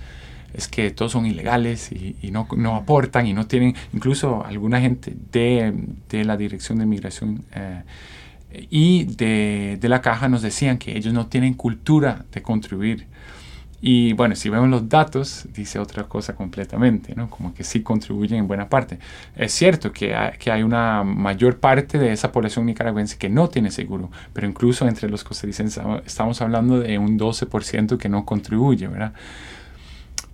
es 0.54 0.68
que 0.68 0.90
todos 0.90 1.12
son 1.12 1.26
ilegales 1.26 1.90
y, 1.92 2.30
no, 2.30 2.48
no, 2.56 2.76
aportan 2.76 3.26
y 3.26 3.34
no 3.34 3.46
tienen, 3.46 3.74
incluso 3.92 4.44
alguna 4.44 4.80
gente 4.80 5.14
de, 5.32 5.74
de 6.08 6.24
la 6.24 6.36
Dirección 6.36 6.78
de 6.78 6.86
Migración 6.86 7.44
eh, 7.54 7.82
y 8.70 9.04
de, 9.04 9.76
de, 9.78 9.88
la 9.88 10.00
caja 10.00 10.28
nos 10.28 10.40
decían 10.40 10.78
que 10.78 10.96
ellos 10.96 11.12
no 11.12 11.26
tienen 11.26 11.54
cultura 11.54 12.24
de 12.32 12.40
contribuir 12.40 13.06
y 13.80 14.14
bueno, 14.14 14.34
si 14.34 14.48
vemos 14.48 14.68
los 14.68 14.88
datos, 14.88 15.46
dice 15.52 15.78
otra 15.78 16.04
cosa 16.04 16.34
completamente, 16.34 17.14
¿no? 17.14 17.28
Como 17.28 17.52
que 17.54 17.62
sí 17.62 17.82
contribuyen 17.82 18.38
en 18.40 18.48
buena 18.48 18.68
parte. 18.68 18.98
Es 19.34 19.52
cierto 19.52 19.92
que 19.92 20.14
hay, 20.14 20.38
que 20.38 20.50
hay 20.50 20.62
una 20.62 21.04
mayor 21.04 21.58
parte 21.58 21.98
de 21.98 22.12
esa 22.12 22.32
población 22.32 22.66
nicaragüense 22.66 23.18
que 23.18 23.28
no 23.28 23.48
tiene 23.48 23.70
seguro, 23.70 24.10
pero 24.32 24.46
incluso 24.46 24.88
entre 24.88 25.08
los 25.08 25.24
costarricenses 25.24 25.82
estamos 26.04 26.40
hablando 26.40 26.80
de 26.80 26.98
un 26.98 27.18
12% 27.18 27.98
que 27.98 28.08
no 28.08 28.24
contribuye, 28.24 28.86
¿verdad? 28.88 29.12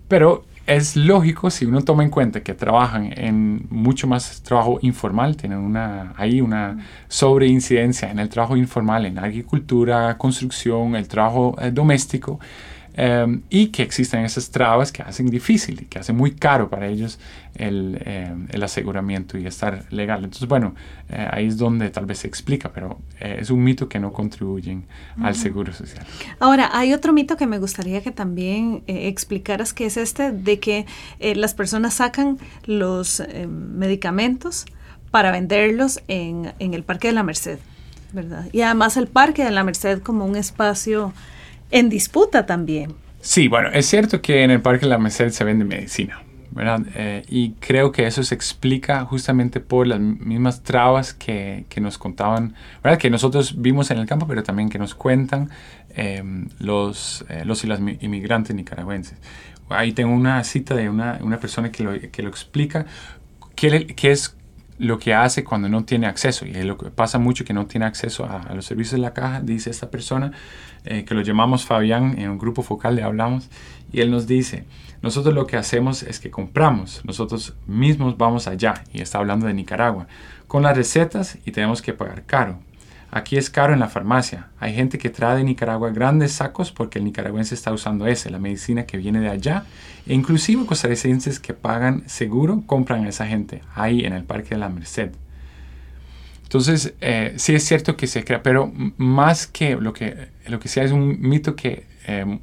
Pero 0.07 0.45
es 0.65 0.95
lógico 0.95 1.49
si 1.49 1.65
uno 1.65 1.81
toma 1.81 2.03
en 2.03 2.09
cuenta 2.09 2.41
que 2.41 2.53
trabajan 2.53 3.13
en 3.17 3.65
mucho 3.69 4.07
más 4.07 4.41
trabajo 4.43 4.79
informal, 4.81 5.35
tienen 5.35 5.57
una, 5.59 6.13
ahí 6.15 6.39
una 6.39 6.77
sobreincidencia 7.09 8.09
en 8.09 8.19
el 8.19 8.29
trabajo 8.29 8.55
informal, 8.55 9.05
en 9.05 9.19
agricultura, 9.19 10.17
construcción, 10.17 10.95
el 10.95 11.07
trabajo 11.09 11.55
eh, 11.61 11.71
doméstico, 11.71 12.39
Em, 12.95 13.41
y 13.49 13.67
que 13.67 13.81
existen 13.81 14.23
esas 14.23 14.51
trabas 14.51 14.91
que 14.91 15.01
hacen 15.01 15.27
difícil 15.27 15.81
y 15.81 15.85
que 15.85 15.97
hacen 15.97 16.15
muy 16.15 16.31
caro 16.31 16.69
para 16.69 16.87
ellos 16.87 17.17
el, 17.55 17.99
em, 18.05 18.47
el 18.51 18.61
aseguramiento 18.61 19.35
y 19.37 19.47
estar 19.47 19.85
legal. 19.91 20.23
Entonces, 20.23 20.47
bueno, 20.47 20.75
eh, 21.09 21.27
ahí 21.31 21.47
es 21.47 21.57
donde 21.57 21.89
tal 21.89 22.05
vez 22.05 22.19
se 22.19 22.27
explica, 22.27 22.71
pero 22.71 22.99
eh, 23.19 23.37
es 23.39 23.49
un 23.49 23.63
mito 23.63 23.89
que 23.89 23.99
no 23.99 24.13
contribuyen 24.13 24.85
al 25.19 25.33
seguro 25.33 25.73
social. 25.73 26.05
Ahora, 26.39 26.69
hay 26.71 26.93
otro 26.93 27.13
mito 27.13 27.35
que 27.35 27.47
me 27.47 27.57
gustaría 27.57 28.01
que 28.01 28.11
también 28.11 28.83
eh, 28.85 29.07
explicaras, 29.07 29.73
que 29.73 29.87
es 29.87 29.97
este 29.97 30.31
de 30.31 30.59
que 30.59 30.85
las 31.19 31.55
personas 31.55 31.95
sacan 31.95 32.37
los 32.65 33.21
em, 33.21 33.49
medicamentos 33.49 34.65
para 35.09 35.31
venderlos 35.31 35.99
en, 36.07 36.53
en 36.59 36.75
el 36.75 36.83
Parque 36.83 37.07
de 37.07 37.13
la 37.15 37.23
Merced. 37.23 37.57
¿verdad? 38.11 38.45
Y 38.51 38.61
además 38.61 38.95
el 38.97 39.07
Parque 39.07 39.43
de 39.43 39.49
la 39.49 39.63
Merced 39.63 39.99
como 40.03 40.25
un 40.25 40.35
espacio 40.35 41.13
en 41.73 41.89
disputa 41.89 42.45
también. 42.45 42.93
Sí, 43.19 43.47
bueno, 43.47 43.69
es 43.73 43.87
cierto 43.87 44.21
que 44.21 44.43
en 44.43 44.51
el 44.51 44.61
Parque 44.61 44.85
de 44.85 44.89
la 44.89 44.97
Merced 44.99 45.29
se 45.29 45.43
vende 45.43 45.65
medicina, 45.65 46.21
¿verdad? 46.51 46.81
Eh, 46.93 47.23
y 47.27 47.51
creo 47.53 47.91
que 47.91 48.05
eso 48.05 48.21
se 48.21 48.35
explica 48.35 49.03
justamente 49.05 49.59
por 49.59 49.87
las 49.87 49.99
mismas 49.99 50.61
trabas 50.61 51.13
que, 51.13 51.65
que, 51.69 51.81
nos 51.81 51.97
contaban, 51.97 52.53
¿verdad? 52.83 52.99
Que 52.99 53.09
nosotros 53.09 53.61
vimos 53.61 53.89
en 53.91 53.97
el 53.97 54.05
campo, 54.05 54.27
pero 54.27 54.43
también 54.43 54.69
que 54.69 54.77
nos 54.77 54.93
cuentan 54.93 55.49
em, 55.95 56.47
los, 56.59 57.25
eh, 57.29 57.43
los 57.43 57.63
y 57.63 57.67
las 57.67 57.79
inmigrantes 57.79 58.55
nicaragüenses. 58.55 59.17
Ahí 59.69 59.93
tengo 59.93 60.13
una 60.13 60.43
cita 60.43 60.75
de 60.75 60.89
una, 60.89 61.17
una 61.21 61.39
persona 61.39 61.71
que 61.71 61.83
lo, 61.83 61.99
que 62.11 62.21
lo 62.21 62.29
explica, 62.29 62.85
qué, 63.55 63.87
qué 63.87 64.11
es 64.11 64.35
lo 64.79 64.99
que 64.99 65.13
hace 65.13 65.43
cuando 65.43 65.69
no 65.69 65.85
tiene 65.85 66.07
acceso, 66.07 66.45
y 66.45 66.51
es 66.51 66.65
lo 66.65 66.77
que 66.77 66.89
pasa 66.89 67.19
mucho 67.19 67.45
que 67.45 67.53
no 67.53 67.65
tiene 67.65 67.85
acceso 67.85 68.25
a, 68.25 68.53
los 68.53 68.65
servicios 68.65 68.93
de 68.93 68.99
la 68.99 69.13
caja, 69.13 69.41
dice 69.41 69.69
esta 69.69 69.89
persona, 69.89 70.31
eh, 70.85 71.05
que 71.05 71.13
lo 71.13 71.21
llamamos 71.21 71.65
Fabián, 71.65 72.15
en 72.17 72.29
un 72.29 72.37
grupo 72.37 72.63
focal 72.63 72.95
le 72.95 73.03
hablamos, 73.03 73.49
y 73.91 74.01
él 74.01 74.11
nos 74.11 74.27
dice, 74.27 74.65
nosotros 75.01 75.33
lo 75.33 75.45
que 75.47 75.57
hacemos 75.57 76.03
es 76.03 76.19
que 76.19 76.31
compramos, 76.31 77.01
nosotros 77.05 77.55
mismos 77.67 78.17
vamos 78.17 78.47
allá, 78.47 78.83
y 78.93 79.01
está 79.01 79.19
hablando 79.19 79.45
de 79.47 79.53
Nicaragua, 79.53 80.07
con 80.47 80.63
las 80.63 80.77
recetas 80.77 81.37
y 81.45 81.51
tenemos 81.51 81.81
que 81.81 81.93
pagar 81.93 82.25
caro. 82.25 82.59
Aquí 83.15 83.37
es 83.37 83.51
caro 83.51 83.73
en 83.73 83.79
la 83.79 83.89
farmacia. 83.89 84.47
Hay 84.59 84.73
gente 84.73 84.97
que 84.97 85.11
trae 85.11 85.37
de 85.37 85.43
Nicaragua 85.43 85.91
grandes 85.91 86.31
sacos 86.31 86.71
porque 86.71 86.97
el 86.97 87.05
nicaragüense 87.05 87.53
está 87.53 87.71
usando 87.71 88.07
ese, 88.07 88.31
la 88.31 88.39
medicina 88.39 88.87
que 88.87 88.97
viene 88.97 89.19
de 89.19 89.29
allá. 89.29 89.65
E 90.07 90.15
inclusive 90.15 90.65
costarricenses 90.65 91.39
que 91.39 91.53
pagan 91.53 92.01
seguro 92.07 92.63
compran 92.65 93.05
a 93.05 93.09
esa 93.09 93.27
gente 93.27 93.61
ahí 93.75 94.03
en 94.03 94.13
el 94.13 94.23
Parque 94.23 94.55
de 94.55 94.57
la 94.57 94.69
Merced. 94.69 95.11
Entonces, 96.41 96.95
eh, 97.01 97.35
sí 97.37 97.53
es 97.53 97.63
cierto 97.63 97.95
que 97.95 98.07
se 98.07 98.23
crea, 98.23 98.41
pero 98.41 98.71
más 98.97 99.45
que 99.45 99.75
lo 99.75 99.93
que, 99.93 100.29
lo 100.47 100.59
que 100.59 100.67
sea 100.67 100.83
es 100.83 100.91
un 100.91 101.21
mito 101.21 101.55
que 101.55 101.85
eh, 102.07 102.39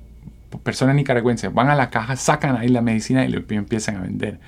personas 0.63 0.95
nicaragüenses 0.95 1.53
van 1.53 1.69
a 1.69 1.75
la 1.75 1.91
caja, 1.91 2.15
sacan 2.15 2.57
ahí 2.57 2.69
la 2.69 2.81
medicina 2.81 3.25
y 3.25 3.29
lo 3.29 3.43
empiezan 3.49 3.97
a 3.97 4.03
vender. 4.03 4.39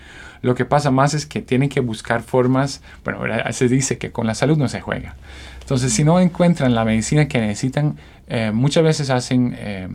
Lo 0.43 0.55
que 0.55 0.65
pasa 0.65 0.91
más 0.91 1.15
es 1.15 1.25
que 1.25 1.41
tienen 1.41 1.69
que 1.69 1.81
buscar 1.81 2.23
formas, 2.23 2.83
bueno, 3.05 3.23
se 3.53 3.69
dice 3.69 3.97
que 3.97 4.11
con 4.11 4.27
la 4.27 4.35
salud 4.35 4.59
no 4.59 4.69
se 4.69 4.81
juega. 4.81 5.15
Entonces, 5.61 5.93
si 5.93 6.03
no 6.03 6.19
encuentran 6.19 6.75
la 6.75 6.85
medicina 6.85 7.29
que 7.29 7.41
necesitan, 7.41 7.97
eh, 8.27 8.51
muchas 8.53 8.83
veces 8.83 9.09
hacen 9.11 9.55
eh, 9.57 9.89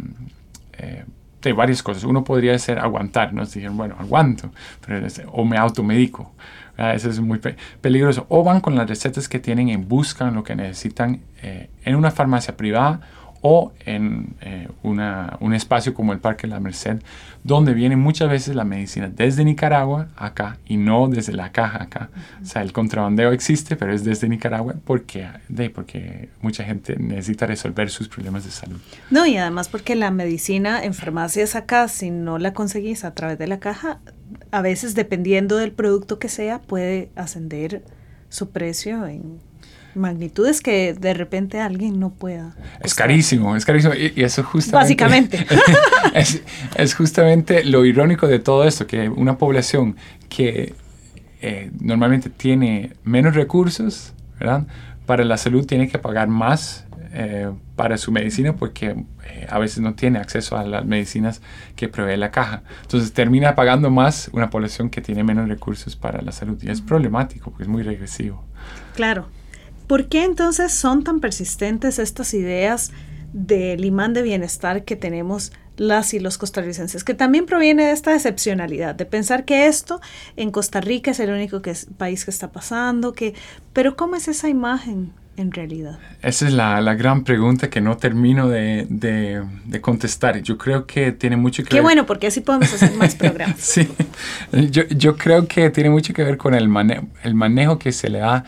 eh, 0.78 1.04
de 1.42 1.54
varias 1.54 1.84
cosas. 1.84 2.06
Uno 2.06 2.24
podría 2.24 2.58
ser 2.58 2.80
aguantar, 2.80 3.34
¿no? 3.34 3.46
Dicen, 3.46 3.76
bueno, 3.76 3.96
aguanto, 4.00 4.52
pero, 4.86 5.06
o 5.32 5.44
me 5.44 5.58
automedico. 5.58 6.32
Eso 6.78 7.10
es 7.10 7.20
muy 7.20 7.40
peligroso. 7.82 8.28
O 8.30 8.44
van 8.44 8.62
con 8.62 8.76
las 8.76 8.88
recetas 8.88 9.28
que 9.28 9.40
tienen 9.40 9.68
y 9.70 9.76
buscan 9.76 10.36
lo 10.36 10.44
que 10.44 10.56
necesitan 10.56 11.22
en 11.42 11.96
una 11.96 12.12
farmacia 12.12 12.56
privada 12.56 13.02
o 13.42 13.72
en 13.86 14.36
eh, 14.42 14.68
un 14.84 15.54
espacio 15.54 15.94
como 15.94 16.14
el 16.14 16.20
Parque 16.20 16.48
La 16.48 16.60
Merced, 16.60 17.00
donde 17.44 17.74
viene 17.74 17.96
muchas 17.96 18.30
veces 18.30 18.56
la 18.56 18.64
medicina 18.64 19.10
desde 19.10 19.46
Nicaragua 19.46 20.10
acá 20.16 20.58
y 20.66 20.78
no 20.78 21.08
desde 21.08 21.34
la 21.34 21.52
caja 21.52 21.84
acá. 21.84 22.10
O 22.42 22.46
sea, 22.46 22.62
el 22.62 22.74
contrabandeo 22.74 23.32
existe, 23.32 23.76
pero 23.76 23.94
es 23.94 24.04
desde 24.04 24.28
Nicaragua 24.28 24.76
porque, 24.84 25.28
de, 25.48 25.70
porque 25.70 26.30
mucha 26.42 26.64
gente 26.64 26.98
necesita 26.98 27.46
resolver 27.46 27.90
sus 27.90 28.08
problemas 28.08 28.44
de 28.44 28.52
salud. 28.52 28.80
No, 29.12 29.26
y 29.26 29.38
además 29.38 29.70
porque 29.70 29.96
la 29.96 30.12
medicina 30.12 30.84
en 30.84 30.94
farmacias 30.94 31.56
acá, 31.56 31.88
si 31.88 32.12
no 32.12 32.38
la 32.38 32.54
conseguís 32.54 33.04
a 33.04 33.14
través 33.14 33.38
de 33.38 33.48
la 33.48 33.60
caja, 33.60 34.00
a 34.52 34.62
veces 34.62 34.96
dependiendo 34.96 35.58
del 35.58 35.72
producto 35.72 36.20
que 36.20 36.30
sea, 36.30 36.60
puede 36.60 37.12
ascender 37.16 37.84
su 38.30 38.50
precio 38.50 39.06
en 39.08 39.40
magnitudes 39.96 40.62
que 40.62 40.94
de 40.94 41.14
repente 41.14 41.60
alguien 41.60 42.00
no 42.00 42.12
pueda. 42.12 42.56
Es 42.82 42.94
carísimo, 42.94 43.56
es 43.56 43.66
carísimo. 43.66 43.94
Y, 43.94 44.22
eso 44.22 44.44
justamente... 44.44 44.84
Básicamente. 44.84 45.48
es, 46.76 46.96
justamente 46.96 47.64
lo 47.64 47.86
irónico 47.86 48.28
de 48.28 48.40
todo 48.40 48.64
esto, 48.64 48.88
que 48.88 49.10
una 49.10 49.38
población 49.38 49.96
que 50.30 50.76
eh, 51.42 51.72
normalmente 51.80 52.30
tiene 52.30 52.94
menos 53.04 53.36
recursos, 53.36 54.14
¿verdad? 54.40 54.68
Para 55.06 55.24
la 55.24 55.38
salud 55.38 55.66
tiene 55.66 55.88
que 55.88 56.00
pagar 56.00 56.28
más 56.28 56.88
eh, 57.14 57.52
para 57.76 57.98
su 57.98 58.12
medicina 58.12 58.56
porque 58.56 58.96
eh, 59.26 59.48
a 59.50 59.60
veces 59.60 59.80
no 59.80 59.96
tiene 59.96 60.20
acceso 60.20 60.58
a 60.58 60.64
las 60.64 60.86
medicinas 60.86 61.42
que 61.76 61.88
provee 61.88 62.18
la 62.18 62.32
caja. 62.32 62.64
Entonces 62.82 63.14
termina 63.14 63.56
pagando 63.56 63.90
más 63.90 64.30
una 64.34 64.50
población 64.50 64.90
que 64.90 65.02
tiene 65.02 65.24
menos 65.24 65.48
recursos 65.48 65.96
para 65.96 66.22
la 66.22 66.32
salud 66.32 66.62
y 66.62 66.70
es 66.70 66.82
problemático 66.82 67.50
porque 67.50 67.64
es 67.64 67.70
muy 67.70 67.84
regresivo. 67.84 68.44
Claro, 68.96 69.30
¿Por 69.88 70.10
qué 70.10 70.26
entonces 70.26 70.74
son 70.74 71.04
tan 71.04 71.20
persistentes 71.22 71.98
estas 71.98 72.34
ideas 72.34 72.92
del 73.34 73.86
imán 73.86 74.14
de 74.14 74.22
bienestar 74.22 74.84
que 74.84 74.96
tenemos 74.96 75.52
las 75.78 76.14
y 76.14 76.20
los 76.20 76.38
costarricenses, 76.38 77.04
que 77.04 77.14
también 77.14 77.46
proviene 77.46 77.86
de 77.86 77.92
esta 77.92 78.14
excepcionalidad, 78.14 78.96
de 78.96 79.06
pensar 79.06 79.46
que 79.46 79.68
esto 79.68 80.02
en 80.36 80.52
Costa 80.52 80.82
Rica 80.82 81.12
es 81.12 81.20
el 81.20 81.30
único 81.30 81.62
país 81.98 82.26
que 82.26 82.32
está 82.32 82.52
pasando, 82.52 83.14
que, 83.14 83.36
pero 83.74 83.96
¿cómo 83.96 84.16
es 84.16 84.28
esa 84.28 84.50
imagen 84.50 85.14
en 85.38 85.52
realidad? 85.52 86.00
Esa 86.24 86.48
es 86.48 86.54
la, 86.54 86.82
gran 86.96 87.24
pregunta 87.24 87.70
que 87.70 87.80
no 87.80 87.98
termino 87.98 88.50
de, 88.50 89.44
contestar. 89.82 90.42
Yo 90.42 90.58
creo 90.58 90.88
que 90.88 91.12
tiene 91.12 91.38
mucho 91.38 91.64
que 91.64 91.70
Qué 91.70 91.82
bueno, 91.82 92.08
porque 92.08 92.26
así 92.26 92.42
podemos 92.42 92.74
hacer 92.74 92.94
más 92.96 93.14
programas. 93.16 93.60
sí, 93.60 93.88
yo, 94.52 95.16
creo 95.16 95.48
que 95.48 95.70
tiene 95.70 95.92
mucho 95.92 96.12
que 96.12 96.24
ver 96.24 96.38
con 96.38 96.56
el, 96.56 96.70
el 97.24 97.36
manejo 97.36 97.78
que 97.78 97.92
se 97.92 98.10
le 98.10 98.18
da 98.18 98.46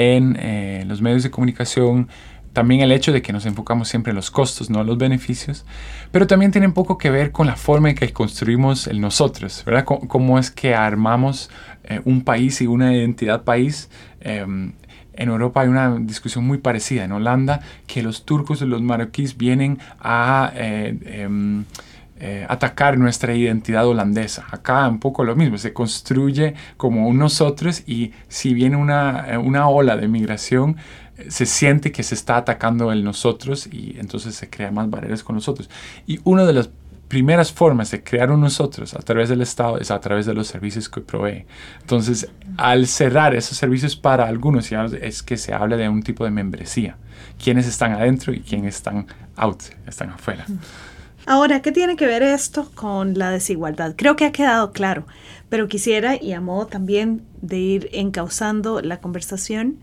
en 0.00 0.38
eh, 0.40 0.84
los 0.86 1.02
medios 1.02 1.22
de 1.22 1.30
comunicación, 1.30 2.08
también 2.54 2.80
el 2.80 2.90
hecho 2.90 3.12
de 3.12 3.20
que 3.20 3.34
nos 3.34 3.44
enfocamos 3.44 3.88
siempre 3.88 4.12
en 4.12 4.16
los 4.16 4.30
costos, 4.30 4.70
no 4.70 4.80
en 4.80 4.86
los 4.86 4.96
beneficios, 4.96 5.66
pero 6.10 6.26
también 6.26 6.52
tiene 6.52 6.66
un 6.66 6.72
poco 6.72 6.96
que 6.96 7.10
ver 7.10 7.32
con 7.32 7.46
la 7.46 7.54
forma 7.54 7.90
en 7.90 7.96
que 7.96 8.10
construimos 8.10 8.86
el 8.86 8.98
nosotros, 9.02 9.62
¿verdad? 9.66 9.84
cómo 9.84 10.38
es 10.38 10.50
que 10.50 10.74
armamos 10.74 11.50
eh, 11.84 12.00
un 12.06 12.22
país 12.22 12.62
y 12.62 12.66
una 12.66 12.94
identidad 12.94 13.44
país. 13.44 13.90
Em, 14.22 14.72
en 15.12 15.28
Europa 15.28 15.60
hay 15.60 15.68
una 15.68 15.94
discusión 15.98 16.46
muy 16.46 16.56
parecida. 16.56 17.04
En 17.04 17.12
Holanda, 17.12 17.60
que 17.86 18.02
los 18.02 18.24
turcos 18.24 18.62
y 18.62 18.64
los 18.64 18.80
marroquíes 18.80 19.36
vienen 19.36 19.78
a 20.00 20.50
eh, 20.54 20.98
em, 21.04 21.66
eh, 22.22 22.44
atacar 22.50 22.98
nuestra 22.98 23.34
identidad 23.34 23.86
holandesa. 23.86 24.44
Acá 24.50 24.86
un 24.86 25.00
poco 25.00 25.24
lo 25.24 25.34
mismo, 25.36 25.56
se 25.56 25.72
construye 25.72 26.52
como 26.76 27.08
un 27.08 27.16
nosotros 27.16 27.82
y 27.86 28.12
si 28.28 28.52
viene 28.52 28.76
una, 28.76 29.24
eh, 29.26 29.38
una 29.38 29.68
ola 29.68 29.96
de 29.96 30.06
migración, 30.06 30.76
eh, 31.16 31.30
se 31.30 31.46
siente 31.46 31.92
que 31.92 32.02
se 32.02 32.14
está 32.14 32.36
atacando 32.36 32.92
el 32.92 33.04
nosotros 33.04 33.66
y 33.72 33.96
entonces 33.98 34.34
se 34.34 34.50
crean 34.50 34.74
más 34.74 34.90
barreras 34.90 35.24
con 35.24 35.34
nosotros. 35.34 35.70
Y 36.06 36.20
una 36.24 36.44
de 36.44 36.52
las 36.52 36.68
primeras 37.08 37.52
formas 37.52 37.90
de 37.90 38.04
crear 38.04 38.30
un 38.30 38.42
nosotros 38.42 38.92
a 38.92 38.98
través 38.98 39.30
del 39.30 39.40
Estado 39.40 39.78
es 39.78 39.90
a 39.90 39.98
través 39.98 40.26
de 40.26 40.34
los 40.34 40.46
servicios 40.46 40.90
que 40.90 41.00
provee. 41.00 41.46
Entonces, 41.80 42.28
al 42.58 42.86
cerrar 42.86 43.34
esos 43.34 43.56
servicios 43.56 43.96
para 43.96 44.28
algunos, 44.28 44.70
es 44.70 45.22
que 45.22 45.38
se 45.38 45.54
habla 45.54 45.78
de 45.78 45.88
un 45.88 46.02
tipo 46.02 46.24
de 46.24 46.30
membresía. 46.30 46.98
Quiénes 47.42 47.66
están 47.66 47.92
adentro 47.92 48.34
y 48.34 48.40
quiénes 48.40 48.76
están 48.76 49.06
out, 49.36 49.62
están 49.86 50.10
afuera. 50.10 50.44
Ahora, 51.26 51.62
¿qué 51.62 51.70
tiene 51.70 51.96
que 51.96 52.06
ver 52.06 52.22
esto 52.22 52.70
con 52.74 53.18
la 53.18 53.30
desigualdad? 53.30 53.94
Creo 53.96 54.16
que 54.16 54.24
ha 54.24 54.32
quedado 54.32 54.72
claro, 54.72 55.06
pero 55.48 55.68
quisiera, 55.68 56.20
y 56.20 56.32
a 56.32 56.40
modo 56.40 56.66
también 56.66 57.22
de 57.40 57.58
ir 57.58 57.90
encauzando 57.92 58.80
la 58.80 59.00
conversación, 59.00 59.78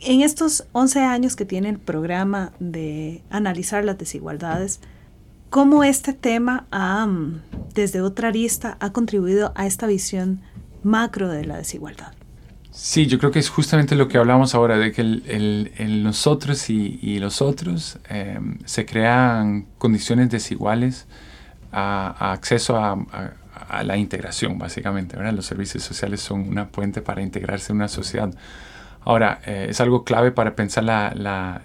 en 0.00 0.20
estos 0.20 0.66
11 0.72 1.00
años 1.00 1.36
que 1.36 1.46
tiene 1.46 1.70
el 1.70 1.78
programa 1.78 2.52
de 2.60 3.22
analizar 3.30 3.84
las 3.84 3.98
desigualdades, 3.98 4.80
¿cómo 5.50 5.84
este 5.84 6.12
tema 6.12 6.66
desde 7.74 8.00
otra 8.02 8.28
arista 8.28 8.76
ha 8.80 8.92
contribuido 8.92 9.52
a 9.54 9.66
esta 9.66 9.86
visión 9.86 10.42
macro 10.82 11.28
de 11.28 11.44
la 11.44 11.56
desigualdad? 11.56 12.12
Sí, 12.76 13.06
yo 13.06 13.20
creo 13.20 13.30
que 13.30 13.38
es 13.38 13.50
justamente 13.50 13.94
lo 13.94 14.08
que 14.08 14.18
hablamos 14.18 14.52
ahora, 14.56 14.76
de 14.76 14.90
que 14.90 15.00
el, 15.00 16.02
nosotros 16.02 16.68
y, 16.70 17.20
los 17.20 17.40
otros 17.40 18.00
em, 18.08 18.58
se 18.64 18.84
crean 18.84 19.66
condiciones 19.78 20.28
desiguales 20.28 21.06
a, 21.70 22.32
acceso 22.32 22.76
a, 22.76 23.32
la 23.84 23.96
integración, 23.96 24.58
básicamente. 24.58 25.16
Los 25.32 25.46
servicios 25.46 25.84
sociales 25.84 26.20
son 26.20 26.48
una 26.48 26.68
puente 26.68 27.00
para 27.00 27.22
integrarse 27.22 27.72
en 27.72 27.76
una 27.76 27.88
sociedad. 27.88 28.34
Ahora, 29.04 29.40
eh, 29.46 29.66
es 29.68 29.80
algo 29.80 30.02
clave 30.04 30.32
para 30.32 30.56
pensar 30.56 30.84
la, 30.84 31.62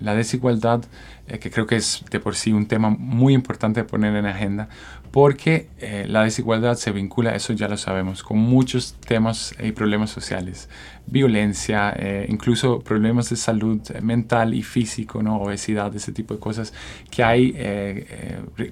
desigualdad, 0.00 0.84
eh, 1.26 1.38
que 1.38 1.50
creo 1.50 1.66
que 1.66 1.76
es 1.76 2.04
de 2.10 2.20
por 2.20 2.36
sí 2.36 2.52
un 2.52 2.66
tema 2.66 2.90
muy 2.90 3.34
importante 3.34 3.80
de 3.80 3.84
poner 3.84 4.14
en 4.14 4.26
agenda, 4.26 4.68
porque 5.10 5.68
eh, 5.78 6.04
la 6.08 6.22
desigualdad 6.22 6.76
se 6.76 6.92
vincula, 6.92 7.34
eso 7.34 7.52
ya 7.52 7.68
lo 7.68 7.76
sabemos, 7.76 8.22
con 8.22 8.38
muchos 8.38 8.94
temas 9.06 9.54
y 9.60 9.72
problemas 9.72 10.10
sociales, 10.10 10.68
violencia, 11.06 11.96
incluso 12.28 12.80
problemas 12.80 13.30
de 13.30 13.36
salud 13.36 13.80
mental 14.02 14.54
y 14.54 14.62
físico, 14.62 15.22
¿no? 15.22 15.36
obesidad, 15.40 15.94
ese 15.94 16.12
tipo 16.12 16.34
de 16.34 16.40
cosas, 16.40 16.72
que 17.10 17.24
hay 17.24 18.06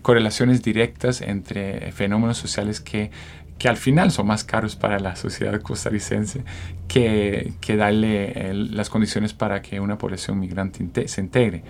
correlaciones 0.03 0.63
directas 0.63 1.21
entre 1.21 1.93
fenómenos 1.93 2.37
sociales 2.37 2.81
que 2.81 3.11
que 3.59 3.69
al 3.69 3.77
final 3.77 4.11
son 4.11 4.27
más 4.27 4.45
caros 4.45 4.77
para 4.77 4.99
la 4.99 5.17
sociedad 5.17 5.61
costarricense 5.61 6.45
que, 6.89 7.53
que 7.61 7.77
darle 7.77 8.53
las 8.53 8.91
condiciones 8.91 9.33
para 9.33 9.63
que 9.63 9.81
una 9.81 9.99
población 9.99 10.41
migrante 10.41 11.09
se 11.09 11.21
integre. 11.21 11.63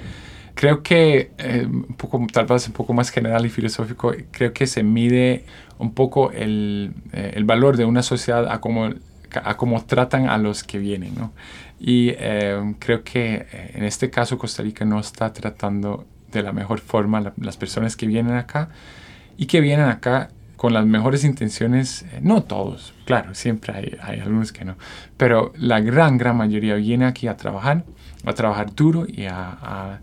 Creo 0.54 0.82
que, 0.84 1.32
eh, 1.38 1.66
un 1.66 1.96
poco, 1.96 2.24
tal 2.32 2.46
vez 2.46 2.66
un 2.68 2.72
poco 2.72 2.94
más 2.94 3.10
general 3.10 3.44
y 3.44 3.48
filosófico, 3.48 4.12
creo 4.30 4.52
que 4.52 4.66
se 4.66 4.84
mide 4.84 5.44
un 5.78 5.94
poco 5.94 6.30
el, 6.30 6.94
eh, 7.12 7.32
el 7.34 7.44
valor 7.44 7.76
de 7.76 7.84
una 7.84 8.02
sociedad 8.02 8.50
a 8.50 8.60
cómo, 8.60 8.90
a 9.32 9.56
cómo 9.56 9.84
tratan 9.84 10.28
a 10.28 10.38
los 10.38 10.62
que 10.62 10.78
vienen. 10.78 11.14
¿no? 11.16 11.32
Y 11.80 12.10
eh, 12.10 12.74
creo 12.78 13.02
que 13.02 13.46
en 13.74 13.82
este 13.82 14.10
caso 14.10 14.38
Costa 14.38 14.62
Rica 14.62 14.84
no 14.84 15.00
está 15.00 15.32
tratando 15.32 16.06
de 16.30 16.42
la 16.42 16.52
mejor 16.52 16.78
forma 16.78 17.32
las 17.36 17.56
personas 17.56 17.96
que 17.96 18.06
vienen 18.06 18.36
acá 18.36 18.68
y 19.36 19.46
que 19.46 19.60
vienen 19.60 19.86
acá 19.86 20.30
con 20.56 20.72
las 20.72 20.86
mejores 20.86 21.24
intenciones, 21.24 22.02
eh, 22.02 22.20
no 22.22 22.42
todos, 22.42 22.94
claro, 23.04 23.34
siempre 23.34 23.74
hay, 23.74 23.96
hay, 24.02 24.20
algunos 24.20 24.52
que 24.52 24.64
no, 24.64 24.76
pero 25.16 25.52
la 25.56 25.80
gran, 25.80 26.18
gran 26.18 26.36
mayoría 26.36 26.76
viene 26.76 27.06
aquí 27.06 27.28
a 27.28 27.36
trabajar, 27.36 27.84
a 28.24 28.32
trabajar 28.32 28.74
duro 28.74 29.06
y 29.08 29.26
a, 29.26 30.00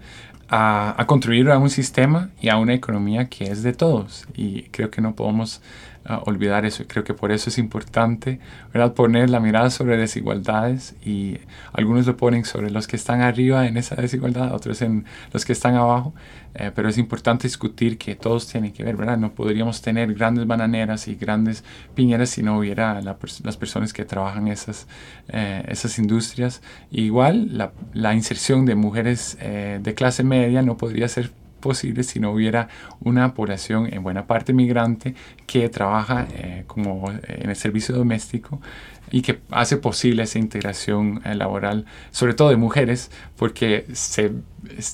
a, 0.50 0.96
a, 0.98 1.06
construir 1.08 1.50
a 1.50 1.58
un 1.58 1.70
sistema 1.70 2.30
y 2.42 2.50
a 2.50 2.58
una 2.58 2.74
economía 2.74 3.30
que 3.30 3.46
es 3.46 3.64
de 3.64 3.74
todos. 3.74 4.28
Y 4.36 4.64
creo 4.64 4.92
que 4.92 5.02
no 5.02 5.16
podemos 5.16 5.62
olvidar 6.26 6.66
eso. 6.66 6.84
Creo 6.88 7.04
que 7.04 7.14
por 7.14 7.32
eso 7.32 7.50
es 7.50 7.58
importante 7.58 8.40
¿verdad? 8.74 8.94
poner 8.94 9.30
la 9.30 9.40
mirada 9.40 9.70
sobre 9.70 9.98
desigualdades 9.98 10.96
y 11.06 11.38
algunos 11.74 12.08
lo 12.08 12.18
ponen 12.18 12.44
sobre 12.46 12.72
los 12.72 12.88
que 12.88 12.96
están 12.96 13.22
arriba 13.22 13.68
en 13.68 13.78
esa 13.78 13.96
desigualdad, 13.96 14.54
otros 14.54 14.82
en 14.82 15.06
los 15.32 15.46
que 15.46 15.54
están 15.54 15.76
abajo, 15.76 16.14
eh, 16.54 16.72
pero 16.74 16.90
es 16.90 16.98
importante 16.98 17.48
discutir 17.48 17.98
que 17.98 18.16
todos 18.16 18.48
tienen 18.48 18.72
que 18.74 18.84
ver, 18.84 18.98
¿verdad? 18.98 19.18
No 19.18 19.32
podríamos 19.32 19.82
tener 19.82 20.14
grandes 20.14 20.46
bananeras 20.48 21.08
y 21.08 21.16
grandes 21.16 21.64
piñeras 21.96 22.30
si 22.30 22.44
no 22.44 22.58
hubiera 22.58 23.02
las 23.02 23.58
personas 23.58 23.94
que 23.94 24.04
trabajan 24.04 24.48
esas, 24.48 24.88
eh, 25.30 25.64
esas 25.68 25.98
industrias. 26.00 26.62
igual 26.92 27.58
la, 27.58 27.72
la, 27.94 28.14
inserción 28.14 28.66
de 28.66 28.76
mujeres 28.76 29.38
eh, 29.40 29.80
de 29.82 29.94
clase 29.94 30.24
media 30.24 30.62
no 30.62 30.78
podría 30.78 31.08
ser 31.08 31.32
posible 31.62 32.04
si 32.04 32.20
no 32.20 32.32
hubiera 32.32 32.68
una 33.00 33.34
población 33.34 33.88
en 33.94 34.04
buena 34.04 34.28
parte 34.28 34.54
migrante 34.54 35.16
que 35.46 35.70
trabaja 35.70 36.28
eh, 36.34 36.64
como 36.68 37.10
eh, 37.12 37.42
en 37.44 37.50
el 37.50 37.56
servicio 37.56 37.96
doméstico 37.96 38.60
y 39.12 39.22
que 39.22 39.40
hace 39.52 39.78
posible 39.78 40.24
esa 40.24 40.40
integración 40.40 41.22
eh, 41.26 41.36
laboral, 41.36 41.86
sobre 42.12 42.34
todo 42.34 42.50
de 42.50 42.56
mujeres, 42.56 43.12
porque 43.36 43.86
se, 43.94 44.32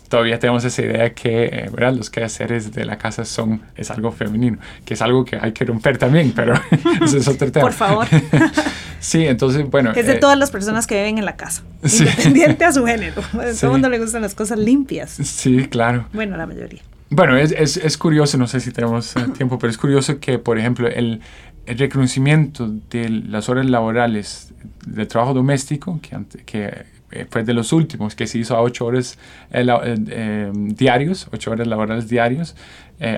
todavía 0.09 0.39
tenemos 0.39 0.63
esa 0.63 0.81
idea 0.81 1.13
que 1.13 1.69
¿verdad? 1.71 1.93
los 1.93 2.09
quehaceres 2.09 2.73
de 2.73 2.85
la 2.85 2.97
casa 2.97 3.25
son, 3.25 3.61
es 3.75 3.91
algo 3.91 4.11
femenino, 4.11 4.57
que 4.85 4.95
es 4.95 5.01
algo 5.01 5.23
que 5.23 5.37
hay 5.39 5.51
que 5.51 5.65
romper 5.65 5.97
también, 5.97 6.33
pero 6.35 6.53
ese 7.03 7.19
es 7.19 7.27
otro 7.27 7.51
tema. 7.51 7.63
Por 7.63 7.73
favor. 7.73 8.07
sí, 8.99 9.25
entonces, 9.25 9.69
bueno. 9.69 9.93
Que 9.93 10.01
es 10.01 10.07
de 10.07 10.15
todas 10.15 10.37
las 10.37 10.51
personas 10.51 10.87
que 10.87 10.95
viven 10.95 11.19
en 11.19 11.25
la 11.25 11.35
casa, 11.35 11.63
independiente 11.83 12.65
a 12.65 12.71
su 12.71 12.85
género. 12.85 13.21
A 13.33 13.51
todo 13.53 13.67
el 13.67 13.71
mundo 13.71 13.89
le 13.89 13.99
gustan 13.99 14.21
las 14.21 14.35
cosas 14.35 14.57
limpias. 14.57 15.11
Sí, 15.11 15.67
claro. 15.67 16.07
Bueno, 16.13 16.37
la 16.37 16.47
mayoría. 16.47 16.81
Bueno, 17.09 17.37
es, 17.37 17.53
es, 17.53 17.77
es, 17.77 17.97
curioso, 17.97 18.37
no 18.37 18.47
sé 18.47 18.59
si 18.59 18.71
tenemos 18.71 19.13
tiempo, 19.37 19.57
pero 19.57 19.71
es 19.71 19.77
curioso 19.77 20.19
que, 20.19 20.39
por 20.39 20.59
ejemplo, 20.59 20.89
el, 20.89 21.21
el 21.67 21.77
reconocimiento 21.77 22.67
de 22.89 23.09
las 23.09 23.49
horas 23.49 23.65
laborales 23.65 24.53
de 24.85 25.05
trabajo 25.05 25.33
doméstico, 25.33 25.99
que, 26.01 26.43
que 26.45 26.85
eh, 27.11 27.25
fue 27.29 27.43
de 27.43 27.53
los 27.53 27.71
últimos, 27.73 28.15
que 28.15 28.25
se 28.25 28.39
hizo 28.39 28.55
a 28.55 28.61
ocho 28.61 28.85
horas 28.85 29.17
eh, 29.51 29.65
eh, 30.09 30.51
diarios, 30.53 31.27
ocho 31.31 31.51
horas 31.51 31.67
laborales 31.67 32.07
diarios, 32.09 32.55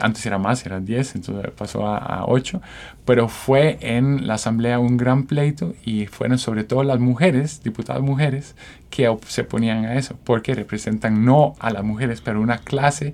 antes 0.01 0.25
era 0.25 0.37
más, 0.37 0.65
eran 0.65 0.85
diez, 0.85 1.15
entonces 1.15 1.53
pasó 1.55 1.87
a, 1.87 1.97
a, 1.97 2.25
ocho, 2.25 2.61
pero 3.05 3.29
fue 3.29 3.77
en 3.79 4.27
la 4.27 4.33
Asamblea 4.33 4.77
un 4.77 4.97
gran 4.97 5.23
pleito 5.23 5.73
y 5.85 6.05
fueron 6.07 6.37
sobre 6.37 6.65
todo 6.65 6.83
las 6.83 6.99
mujeres, 6.99 7.63
diputadas 7.63 8.01
mujeres, 8.01 8.55
que 8.89 9.09
se 9.27 9.41
oponían 9.41 9.85
a 9.85 9.95
eso, 9.95 10.17
porque 10.23 10.53
representan 10.53 11.23
no 11.23 11.55
a 11.59 11.71
las 11.71 11.83
mujeres, 11.83 12.21
pero 12.21 12.41
una 12.41 12.57
clase 12.57 13.07
eh, 13.07 13.13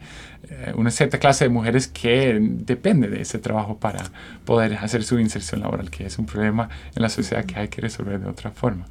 una 0.75 0.91
cierta 0.91 1.19
clase 1.19 1.45
de 1.45 1.49
mujeres 1.49 1.87
que 1.87 2.37
depende 2.41 3.07
de 3.07 3.21
ese 3.21 3.39
trabajo 3.39 3.77
para 3.77 4.03
poder 4.45 4.75
hacer 4.75 5.03
su 5.03 5.19
inserción 5.19 5.61
laboral, 5.61 5.89
que 5.89 6.05
es 6.05 6.17
un 6.17 6.25
problema 6.25 6.69
en 6.95 7.01
la 7.01 7.09
sociedad 7.09 7.45
que 7.45 7.55
hay 7.59 7.67
que 7.67 7.81
resolver 7.81 8.19
de 8.19 8.29
otra 8.29 8.51
forma. 8.51 8.85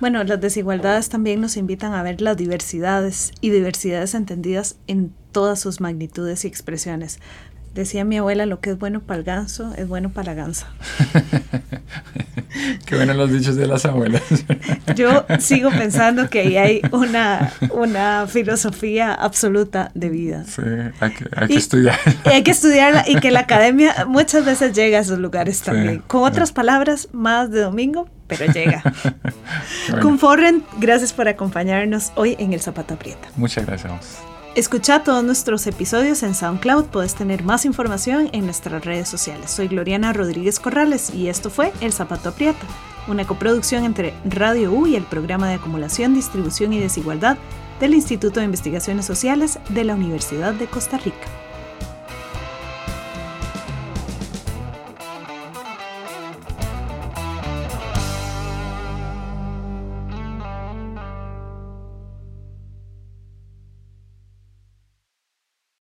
Bueno, 0.00 0.22
las 0.24 0.40
desigualdades 0.40 1.08
también 1.08 1.40
nos 1.40 1.56
invitan 1.56 1.94
a 1.94 2.02
ver 2.02 2.20
las 2.20 2.36
diversidades 2.36 3.32
y 3.40 3.50
diversidades 3.50 4.14
entendidas 4.14 4.76
en 4.86 5.12
todas 5.32 5.60
sus 5.60 5.80
magnitudes 5.80 6.44
y 6.44 6.48
expresiones. 6.48 7.18
Decía 7.74 8.04
mi 8.04 8.18
abuela, 8.18 8.44
lo 8.44 8.60
que 8.60 8.70
es 8.70 8.78
bueno 8.78 9.00
para 9.00 9.18
el 9.18 9.24
ganso 9.24 9.72
es 9.76 9.88
bueno 9.88 10.10
para 10.10 10.34
la 10.34 10.42
gansa. 10.42 10.66
Qué 12.86 12.96
bueno 12.96 13.14
los 13.14 13.32
dichos 13.32 13.56
de 13.56 13.66
las 13.66 13.86
abuelas. 13.86 14.22
Yo 14.94 15.24
sigo 15.38 15.70
pensando 15.70 16.28
que 16.28 16.40
ahí 16.40 16.58
hay 16.58 16.82
una, 16.92 17.50
una 17.70 18.26
filosofía 18.26 19.14
absoluta 19.14 19.90
de 19.94 20.10
vida. 20.10 20.44
Sí, 20.44 20.60
hay 21.00 21.10
que, 21.12 21.26
hay 21.34 21.48
que 21.48 21.56
estudiar. 21.56 21.98
hay 22.24 22.42
que 22.42 22.50
estudiarla 22.50 23.04
y 23.06 23.16
que 23.16 23.30
la 23.30 23.40
academia 23.40 24.04
muchas 24.06 24.44
veces 24.44 24.74
llega 24.74 24.98
a 24.98 25.00
esos 25.00 25.18
lugares 25.18 25.62
también. 25.62 26.02
Con 26.06 26.24
otras 26.24 26.52
palabras, 26.52 27.08
más 27.12 27.50
de 27.50 27.60
domingo, 27.60 28.06
pero 28.26 28.52
llega. 28.52 28.82
Con 30.02 30.18
Forren, 30.18 30.62
gracias 30.78 31.12
por 31.12 31.28
acompañarnos 31.28 32.12
hoy 32.16 32.36
en 32.38 32.52
El 32.52 32.60
Zapato 32.60 32.94
Aprieta. 32.94 33.28
Muchas 33.36 33.64
gracias. 33.64 34.31
Escucha 34.54 35.02
todos 35.02 35.24
nuestros 35.24 35.66
episodios 35.66 36.22
en 36.22 36.34
SoundCloud. 36.34 36.84
Puedes 36.84 37.14
tener 37.14 37.42
más 37.42 37.64
información 37.64 38.28
en 38.34 38.44
nuestras 38.44 38.84
redes 38.84 39.08
sociales. 39.08 39.50
Soy 39.50 39.68
Gloriana 39.68 40.12
Rodríguez 40.12 40.60
Corrales 40.60 41.14
y 41.14 41.28
esto 41.28 41.48
fue 41.48 41.72
El 41.80 41.94
Zapato 41.94 42.28
Aprieta, 42.28 42.66
una 43.08 43.26
coproducción 43.26 43.84
entre 43.84 44.12
Radio 44.26 44.70
U 44.70 44.86
y 44.86 44.94
el 44.94 45.04
Programa 45.04 45.48
de 45.48 45.54
Acumulación, 45.54 46.12
Distribución 46.12 46.74
y 46.74 46.80
Desigualdad 46.80 47.38
del 47.80 47.94
Instituto 47.94 48.40
de 48.40 48.46
Investigaciones 48.46 49.06
Sociales 49.06 49.58
de 49.70 49.84
la 49.84 49.94
Universidad 49.94 50.52
de 50.52 50.66
Costa 50.66 50.98
Rica. 50.98 51.41